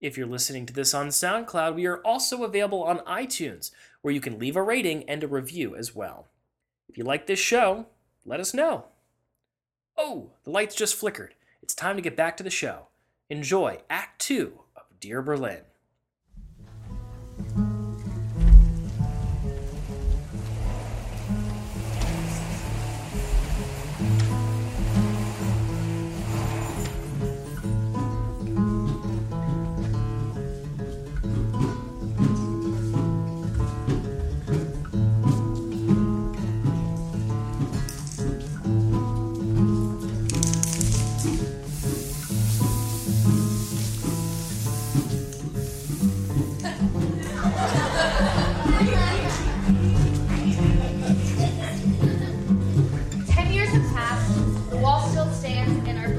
[0.00, 4.22] If you're listening to this on SoundCloud, we are also available on iTunes, where you
[4.22, 6.28] can leave a rating and a review as well.
[6.88, 7.84] If you like this show,
[8.24, 8.86] let us know.
[9.98, 11.34] Oh, the lights just flickered.
[11.62, 12.86] It's time to get back to the show.
[13.28, 15.60] Enjoy Act 2 of Dear Berlin.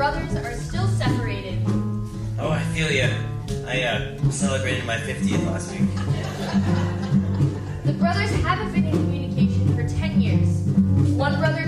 [0.02, 1.62] Brothers are still separated.
[2.40, 3.06] Oh, I feel ya.
[3.68, 5.86] I uh, celebrated my 50th last week.
[7.86, 10.66] The brothers haven't been in communication for ten years.
[11.14, 11.61] One brother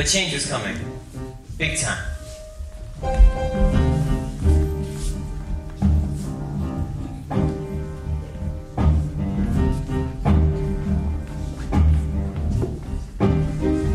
[0.00, 0.78] But change is coming.
[1.58, 2.02] Big time.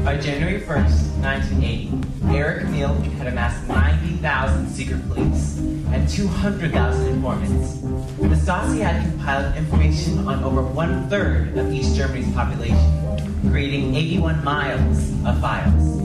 [0.05, 7.81] By January 1st, 1980, Erich Mielke had amassed 90,000 secret police and 200,000 informants.
[8.19, 14.43] The Stasi had compiled information on over one third of East Germany's population, creating 81
[14.43, 16.04] miles of files.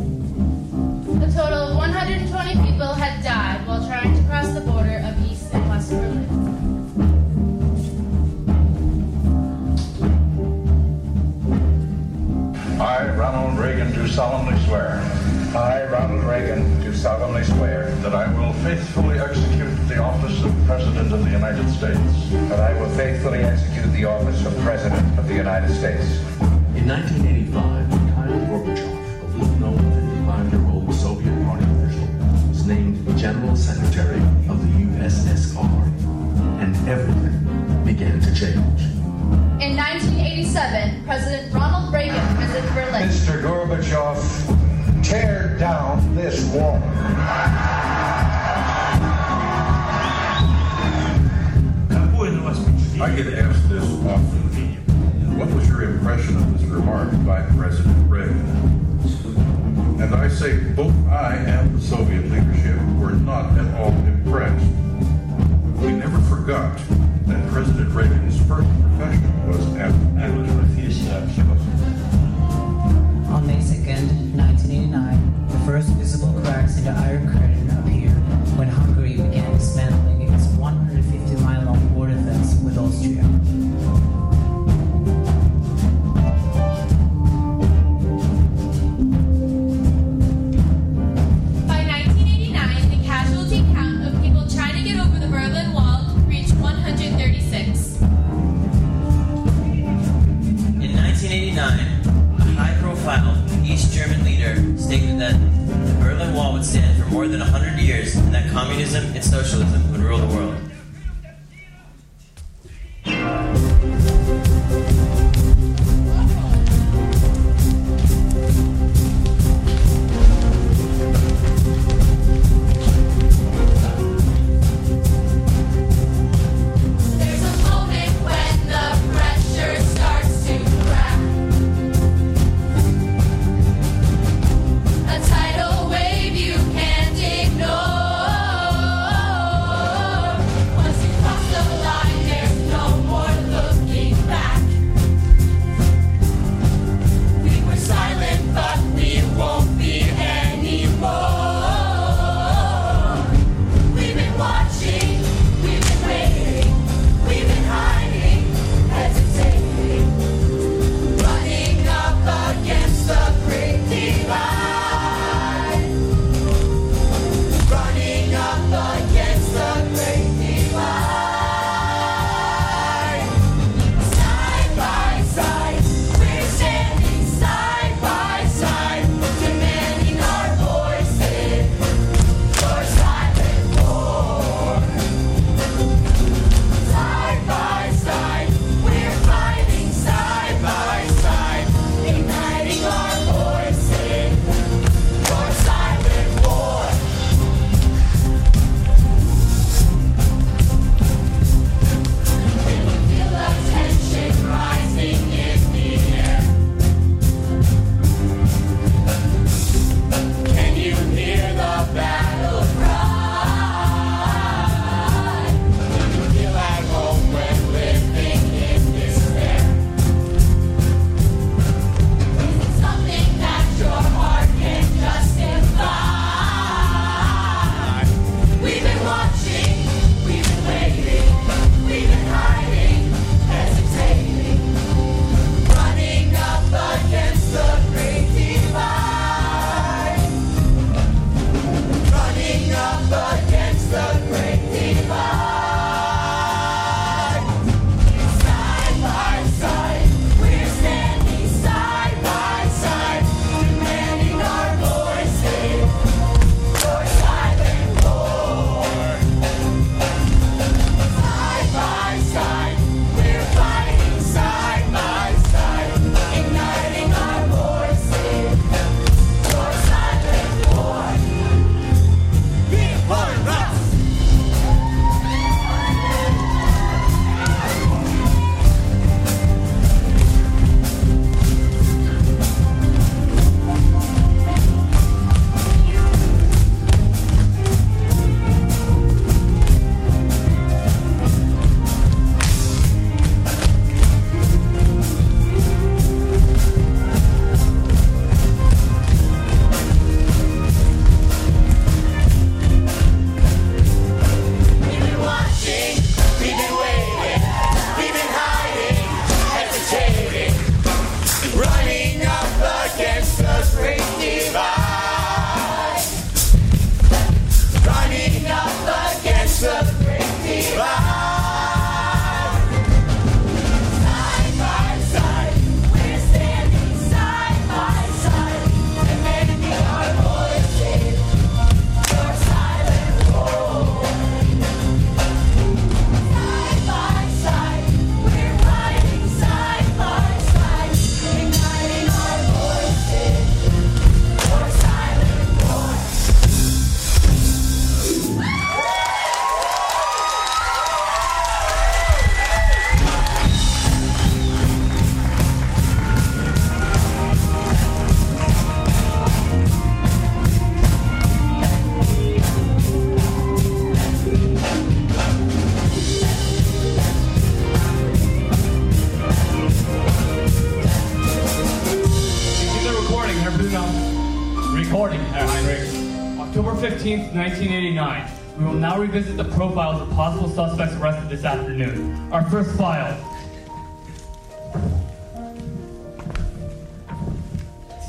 [377.35, 378.31] 1989.
[378.59, 382.33] We will now revisit the profiles of possible suspects arrested this afternoon.
[382.33, 383.17] Our first file.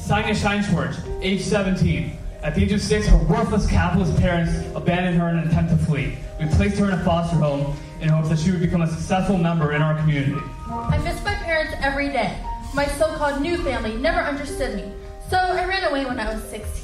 [0.06, 2.18] Sanya Scheinschwartz, age 17.
[2.44, 5.78] At the age of six, her worthless capitalist parents abandoned her in an attempt to
[5.86, 6.18] flee.
[6.40, 9.38] We placed her in a foster home in hopes that she would become a successful
[9.38, 10.42] member in our community.
[10.68, 12.36] I miss my parents every day.
[12.74, 14.92] My so-called new family never understood me,
[15.30, 16.81] so I ran away when I was 16.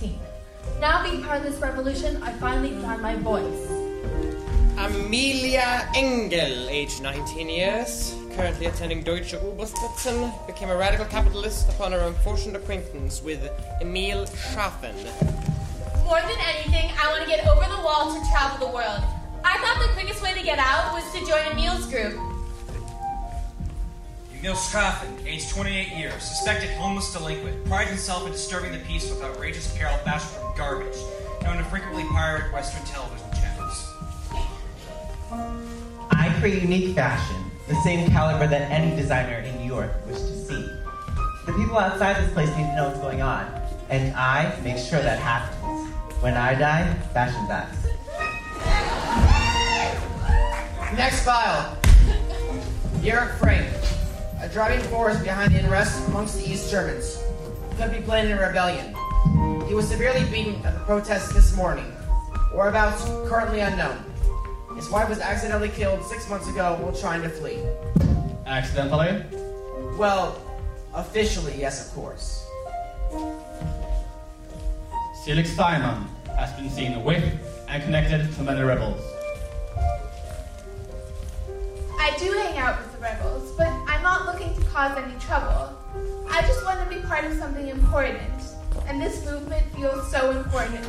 [1.08, 3.72] Now being part of this revolution, I finally found my voice.
[4.78, 12.00] Amelia Engel, age 19 years, currently attending Deutsche Oberstutzen, became a radical capitalist upon her
[12.00, 13.40] unfortunate acquaintance with
[13.80, 14.96] Emil Schaffen.
[16.04, 19.02] More than anything, I want to get over the wall to travel the world.
[19.46, 22.20] I thought the quickest way to get out was to join Emil's group.
[24.38, 29.24] Emil Straffen, age 28 years, suspected homeless delinquent, prides himself in disturbing the peace with
[29.24, 30.37] outrageous apparel fashioned from
[30.68, 30.98] garbage,
[31.44, 33.94] known to frequently pirate Western television channels.
[36.12, 37.38] I create unique fashion,
[37.70, 40.70] the same caliber that any designer in New York wished to see.
[41.46, 43.50] The people outside this place need to know what's going on,
[43.90, 45.90] and I make sure that happens.
[46.22, 47.88] When I die, fashion dies.
[50.98, 51.78] Next file.
[53.06, 53.74] Eric Frank,
[54.42, 57.24] a driving force behind the unrest amongst the East Germans.
[57.78, 58.94] Could be planning a rebellion.
[59.78, 61.86] He was severely beaten at the protest this morning.
[62.52, 64.04] Whereabouts currently unknown.
[64.76, 67.60] His wife was accidentally killed six months ago while trying to flee.
[68.48, 69.24] Accidentally?
[69.96, 70.42] Well,
[70.96, 72.44] officially, yes, of course.
[75.24, 77.24] Felix Steinman has been seen with
[77.68, 79.00] and connected to many rebels.
[82.00, 85.78] I do hang out with the rebels, but I'm not looking to cause any trouble.
[86.32, 88.37] I just want to be part of something important,
[88.88, 90.86] and this movement feels so important.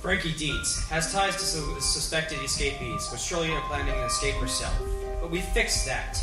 [0.00, 4.74] Frankie Dietz has ties to su- suspected escapees, with Shirley planning an escape herself.
[5.20, 6.22] But we fixed that.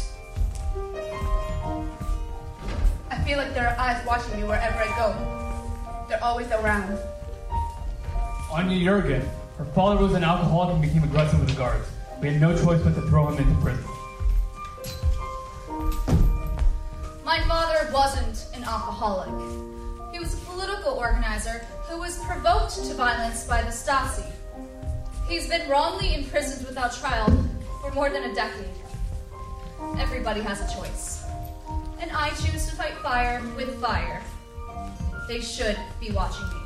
[3.11, 6.05] I feel like there are eyes watching me wherever I go.
[6.09, 6.97] They're always around.
[8.51, 9.29] Anya Jurgen.
[9.57, 11.88] Her father was an alcoholic and became aggressive with the guards.
[12.21, 13.84] We had no choice but to throw him into prison.
[17.27, 19.27] My father wasn't an alcoholic.
[20.13, 21.59] He was a political organizer
[21.89, 24.23] who was provoked to violence by the Stasi.
[25.27, 27.27] He's been wrongly imprisoned without trial
[27.81, 28.71] for more than a decade.
[29.99, 31.25] Everybody has a choice.
[31.99, 34.23] And I choose to fight fire with fire.
[35.27, 36.61] They should be watching me.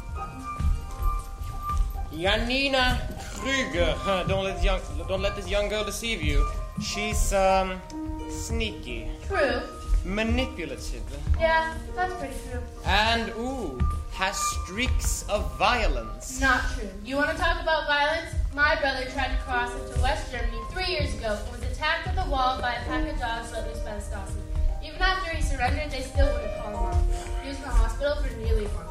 [2.22, 3.02] Janina
[3.34, 4.28] Krüger.
[4.28, 6.48] Don't let, young, don't let this young girl deceive you.
[6.80, 7.82] She's, um,
[8.30, 9.10] sneaky.
[9.28, 9.64] True.
[10.04, 11.04] Manipulative.
[11.40, 12.62] Yeah, that's pretty true.
[12.86, 13.80] And, ooh,
[14.14, 16.40] has streaks of violence.
[16.42, 16.90] Not true.
[17.06, 18.34] You want to talk about violence?
[18.54, 22.16] My brother tried to cross into West Germany three years ago and was attacked at
[22.16, 24.42] the wall by a pack of dogs let loose by the Stasi.
[24.84, 27.42] Even after he surrendered, they still wouldn't call him off.
[27.44, 28.90] He was in the hospital for nearly a month.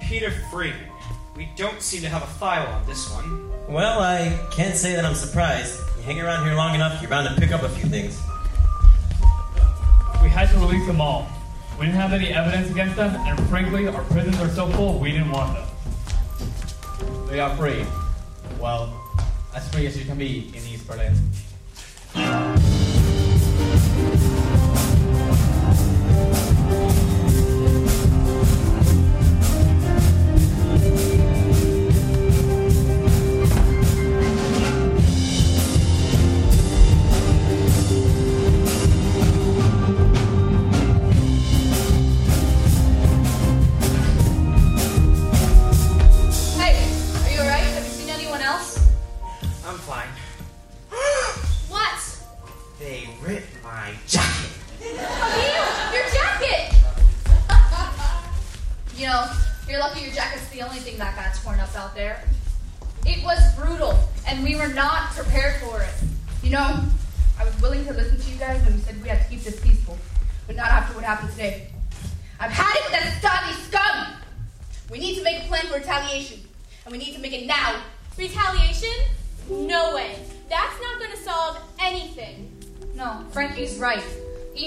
[0.00, 0.91] Peter Freeman.
[1.34, 3.50] We don't seem to have a file on this one.
[3.68, 5.80] Well, I can't say that I'm surprised.
[5.96, 8.20] You hang around here long enough, you're bound to pick up a few things.
[10.22, 11.26] We had to release them all.
[11.78, 15.10] We didn't have any evidence against them, and frankly, our prisons are so full, we
[15.12, 17.26] didn't want them.
[17.28, 17.86] They are free.
[18.60, 18.92] Well,
[19.54, 21.16] as free as you can be in East Berlin.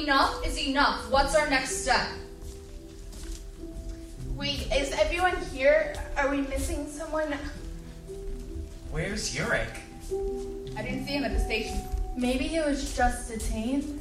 [0.06, 1.10] Enough is enough.
[1.10, 2.07] What's our next step?
[4.36, 5.95] Wait, is everyone here?
[6.15, 7.34] Are we missing someone?
[8.91, 9.65] Where's Yurik?
[10.77, 11.82] I didn't see him at the station.
[12.15, 13.99] Maybe he was just detained.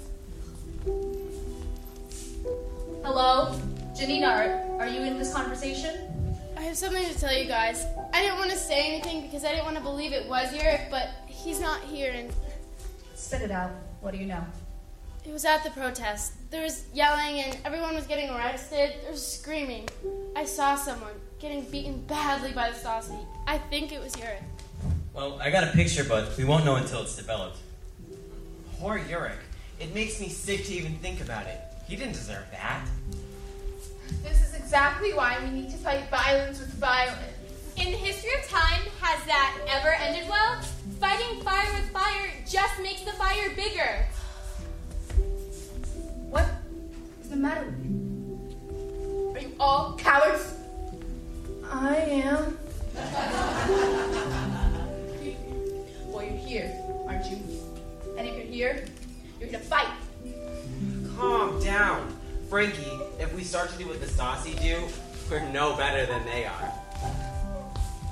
[3.02, 3.58] Hello?
[3.98, 5.96] Janina, are, are you in this conversation?
[6.58, 7.86] I have something to tell you guys.
[8.12, 10.90] I didn't want to say anything because I didn't want to believe it was Yurik,
[10.90, 12.30] but he's not here and
[13.14, 13.70] Spit it out.
[14.02, 14.44] What do you know?
[15.24, 16.32] It was at the protest.
[16.50, 18.94] There was yelling and everyone was getting arrested.
[19.02, 19.88] There was screaming.
[20.36, 23.18] I saw someone getting beaten badly by the Stasi.
[23.46, 24.42] I think it was Yurik.
[25.14, 27.58] Well, I got a picture, but we won't know until it's developed.
[28.78, 29.38] Poor Yurik.
[29.80, 31.60] It makes me sick to even think about it.
[31.88, 32.86] He didn't deserve that.
[34.22, 37.18] This is exactly why we need to fight violence with violence.
[37.76, 40.60] In the history of time, has that ever ended well?
[41.00, 44.06] Fighting fire with fire just makes the fire bigger.
[46.34, 46.48] What
[47.22, 49.34] is the matter with you?
[49.36, 50.54] Are you all cowards?
[51.70, 52.58] I am.
[56.08, 57.38] well, you're here, aren't you?
[58.18, 58.84] And if you're here,
[59.38, 59.86] you're gonna fight.
[61.16, 62.12] Calm down.
[62.50, 64.82] Frankie, if we start to do what the Stasi do,
[65.30, 66.72] we're no better than they are.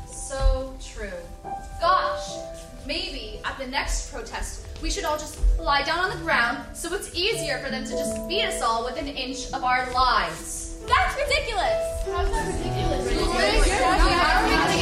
[0.06, 1.10] So true.
[1.80, 2.36] Gosh,
[2.86, 6.92] maybe at the next protest, we should all just lie down on the ground so
[6.94, 10.80] it's easier for them to just beat us all with an inch of our lives.
[10.86, 12.02] That's ridiculous.
[12.06, 13.06] How's that ridiculous?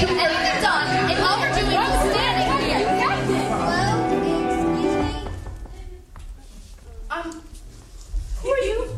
[0.01, 2.89] And they're done, and all we're doing is standing here.
[7.11, 7.43] Um,
[8.43, 8.97] who are you?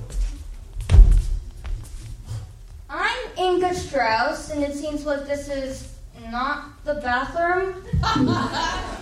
[2.88, 5.91] I'm Inga Strauss, and it seems like this is
[6.30, 7.84] not the bathroom.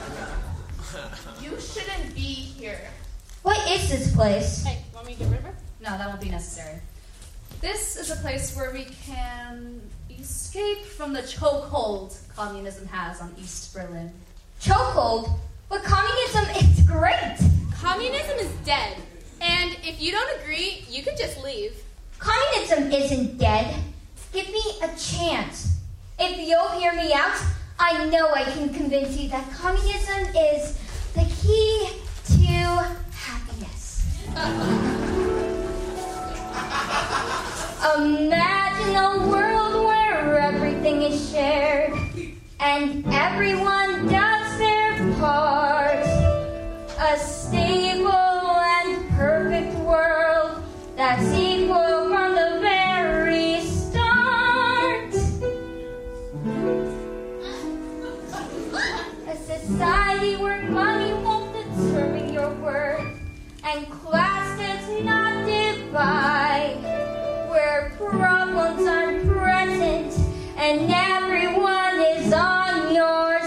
[1.40, 2.80] You shouldn't be here.
[3.42, 4.62] What is this place?
[4.64, 5.54] Hey, want me to get river?
[5.80, 6.80] No, that won't be necessary.
[7.60, 9.80] This is a place where we can
[10.10, 14.12] escape from the chokehold communism has on East Berlin.
[14.60, 15.38] Chokehold?
[15.68, 17.38] But communism is great.
[17.74, 18.96] Communism is dead.
[19.40, 21.74] And if you don't agree, you can just leave.
[22.18, 23.74] Communism isn't dead.
[24.32, 25.79] Give me a chance.
[26.22, 27.34] If you'll hear me out,
[27.78, 30.78] I know I can convince you that communism is
[31.14, 31.88] the key
[32.36, 32.44] to
[33.10, 34.04] happiness.
[37.96, 41.94] Imagine a world where everything is shared
[42.60, 46.04] and everyone does their part.
[47.00, 50.62] A stable and perfect world
[50.96, 52.09] that's equal
[63.64, 66.76] and class does not divide.
[67.50, 70.14] Where problems are present
[70.56, 73.39] and everyone is on your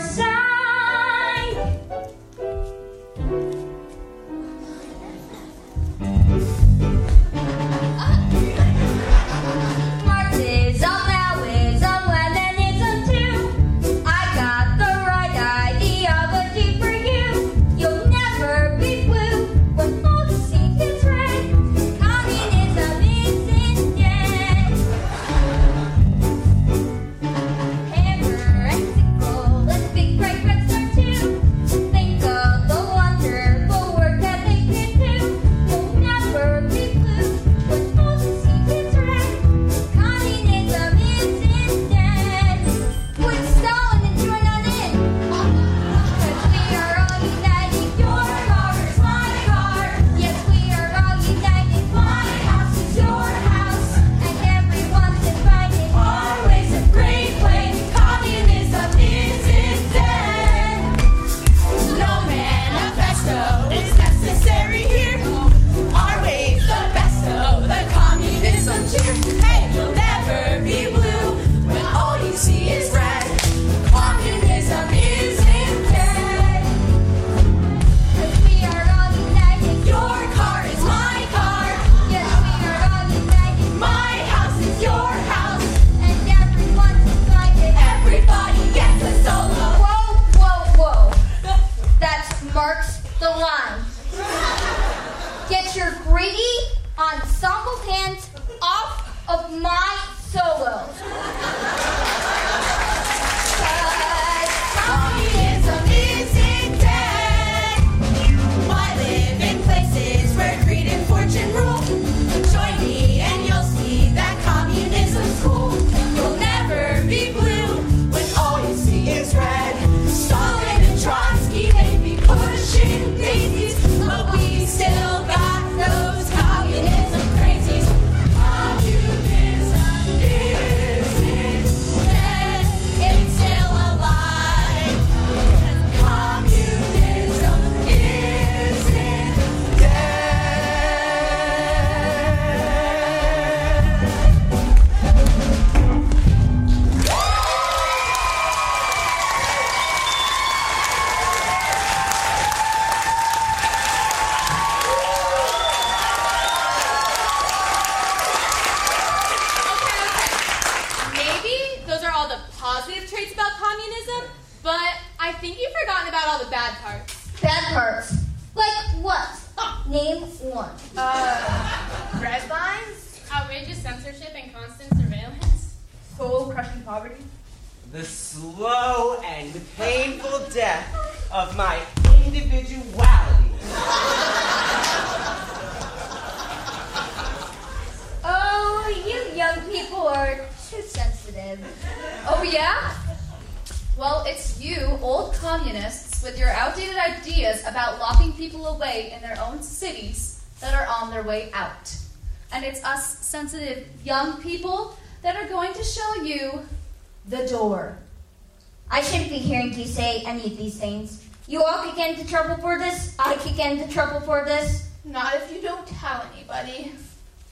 [212.44, 213.16] trouble for this.
[213.20, 214.90] I could get into trouble for this.
[215.06, 216.92] Not if you don't tell anybody.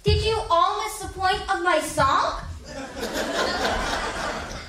[0.04, 2.42] Did you all miss the point of my song?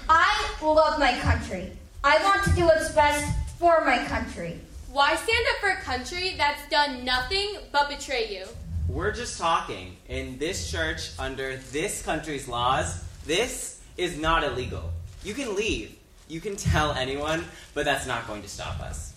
[0.09, 1.73] I love my country.
[2.05, 3.25] I want to do what's best
[3.59, 4.61] for my country.
[4.93, 8.47] Why stand up for a country that's done nothing but betray you?
[8.89, 9.97] We're just talking.
[10.09, 14.93] In this church, under this country's laws, this is not illegal.
[15.25, 15.97] You can leave.
[16.29, 17.45] You can tell anyone,
[17.75, 19.12] but that's not going to stop us.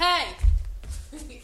[0.00, 0.28] Hey!
[1.12, 1.40] Did they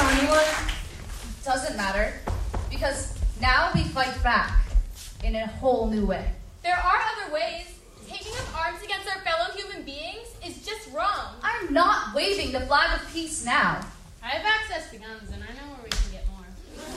[0.00, 0.44] anyone?
[1.44, 2.14] Doesn't matter.
[2.70, 4.58] Because now we fight back
[5.22, 6.30] in a whole new way.
[6.62, 7.66] There are other ways.
[8.08, 11.34] Taking up arms against our fellow human beings is just wrong.
[11.42, 13.84] I'm not waving the flag of peace now.
[14.22, 16.46] I have access to guns, and I know where we can get more.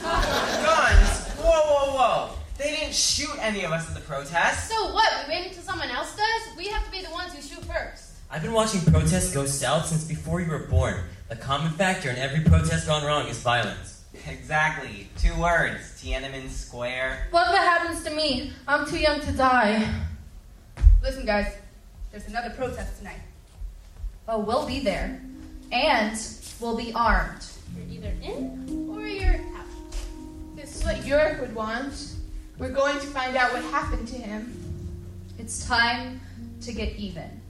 [0.02, 1.28] Guns?
[1.38, 2.30] Whoa, whoa, whoa.
[2.58, 4.70] They didn't shoot any of us in the protest.
[4.70, 5.10] So what?
[5.26, 6.56] We wait until someone else does?
[6.56, 8.12] We have to be the ones who shoot first.
[8.30, 11.04] I've been watching protests go south since before you were born.
[11.28, 14.04] The common factor in every protest gone wrong is violence.
[14.28, 15.08] Exactly.
[15.18, 16.00] Two words.
[16.00, 17.28] Tiananmen Square.
[17.30, 18.52] What if it happens to me?
[18.68, 19.88] I'm too young to die.
[21.02, 21.52] Listen, guys.
[22.10, 23.20] There's another protest tonight.
[24.28, 25.20] Oh, we'll be there.
[25.72, 26.18] And
[26.60, 27.44] we'll be armed.
[27.76, 29.63] You're either in or you're out.
[30.84, 32.12] What Yurik would want.
[32.58, 34.52] We're going to find out what happened to him.
[35.38, 36.20] It's time
[36.60, 37.40] to get even.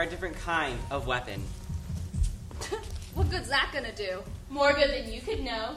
[0.00, 1.42] Are a different kind of weapon.
[3.14, 4.22] What good's that gonna do?
[4.48, 5.74] More good than you could know.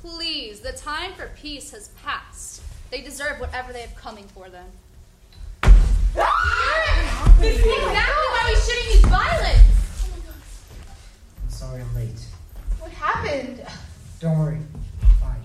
[0.00, 2.62] Please, the time for peace has passed.
[2.90, 4.66] They deserve whatever they have coming for them.
[7.38, 10.08] This is exactly why we shouldn't use violence.
[11.42, 12.24] I'm sorry I'm late.
[12.78, 13.66] What happened?
[14.20, 14.60] Don't worry.
[15.20, 15.44] Fine.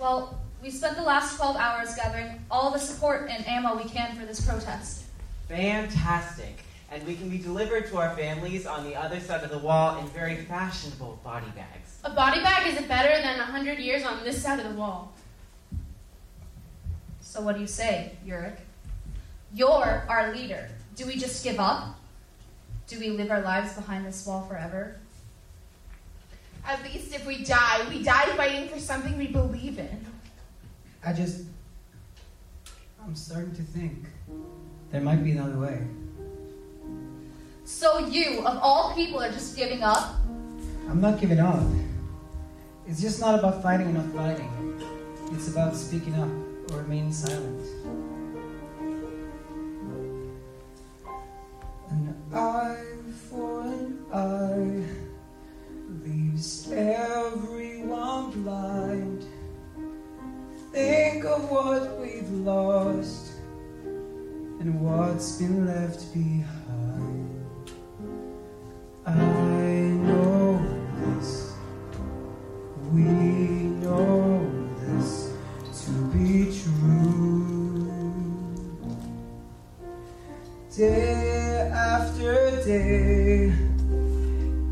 [0.00, 4.16] Well, we spent the last 12 hours gathering all the support and ammo we can
[4.16, 5.02] for this protest.
[5.48, 6.64] Fantastic.
[6.92, 9.98] And we can be delivered to our families on the other side of the wall
[9.98, 11.98] in very fashionable body bags.
[12.04, 15.14] A body bag is better than a hundred years on this side of the wall.
[17.22, 18.58] So what do you say, Yurik?
[19.54, 20.68] You're our leader.
[20.94, 21.98] Do we just give up?
[22.88, 24.98] Do we live our lives behind this wall forever?
[26.66, 30.04] At least if we die, we die fighting for something we believe in.
[31.02, 31.44] I just.
[33.02, 34.04] I'm starting to think
[34.90, 35.80] there might be another way.
[37.72, 40.14] So you, of all people, are just giving up?
[40.88, 41.64] I'm not giving up.
[42.86, 44.80] It's just not about fighting or not fighting.
[45.32, 46.28] It's about speaking up
[46.70, 47.66] or remaining silent.
[51.90, 52.84] An eye
[53.28, 54.84] for an eye
[56.04, 59.24] leaves everyone blind.
[60.70, 63.32] Think of what we've lost
[64.60, 66.61] and what's been left behind.
[69.04, 70.60] I know
[70.96, 71.54] this,
[72.92, 74.48] we know
[74.78, 75.32] this
[75.84, 77.88] to be true.
[80.76, 83.52] Day after day,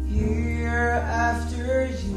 [0.06, 2.09] year after year.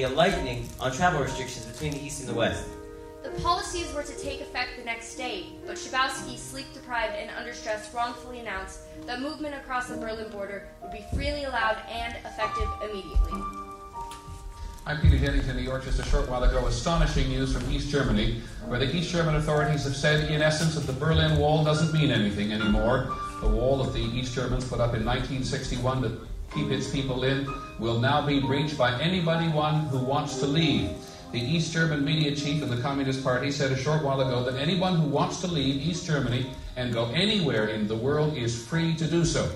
[0.00, 2.64] Be a lightening on travel restrictions between the East and the West.
[3.22, 7.52] The policies were to take effect the next day, but Schabowski, sleep deprived and under
[7.52, 12.66] stress, wrongfully announced that movement across the Berlin border would be freely allowed and effective
[12.82, 13.42] immediately.
[14.86, 15.84] I'm Peter Jennings in New York.
[15.84, 19.84] Just a short while ago, astonishing news from East Germany, where the East German authorities
[19.84, 23.14] have said, in essence, that the Berlin Wall doesn't mean anything anymore.
[23.42, 27.46] The wall that the East Germans put up in 1961 to keep its people in
[27.80, 30.90] will now be breached by anybody one who wants to leave.
[31.32, 34.60] The East German media chief of the Communist Party said a short while ago that
[34.60, 38.94] anyone who wants to leave East Germany and go anywhere in the world is free
[38.96, 39.50] to do so.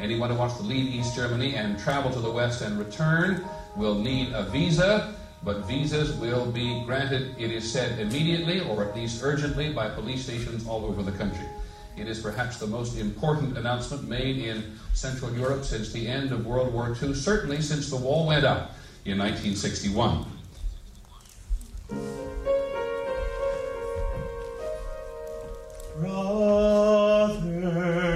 [0.00, 3.44] Anyone who wants to leave East Germany and travel to the West and return
[3.76, 8.96] will need a visa, but visas will be granted, it is said, immediately or at
[8.96, 11.46] least urgently by police stations all over the country.
[11.96, 16.44] It is perhaps the most important announcement made in Central Europe since the end of
[16.44, 20.26] World War II, certainly since the wall went up in 1961.
[25.98, 28.15] Brother.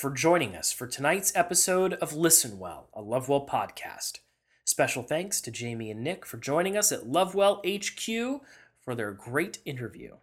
[0.00, 4.20] for joining us for tonight's episode of Listen Well, a Lovewell podcast.
[4.64, 8.40] Special thanks to Jamie and Nick for joining us at Lovewell HQ
[8.80, 10.14] for their great interview.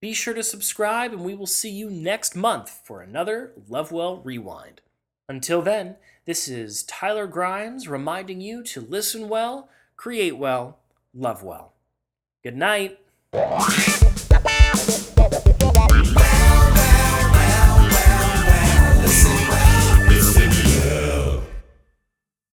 [0.00, 4.82] Be sure to subscribe, and we will see you next month for another Lovewell Rewind.
[5.28, 10.78] Until then, this is Tyler Grimes reminding you to listen well, create well,
[11.12, 11.72] love well.
[12.44, 13.00] Good night.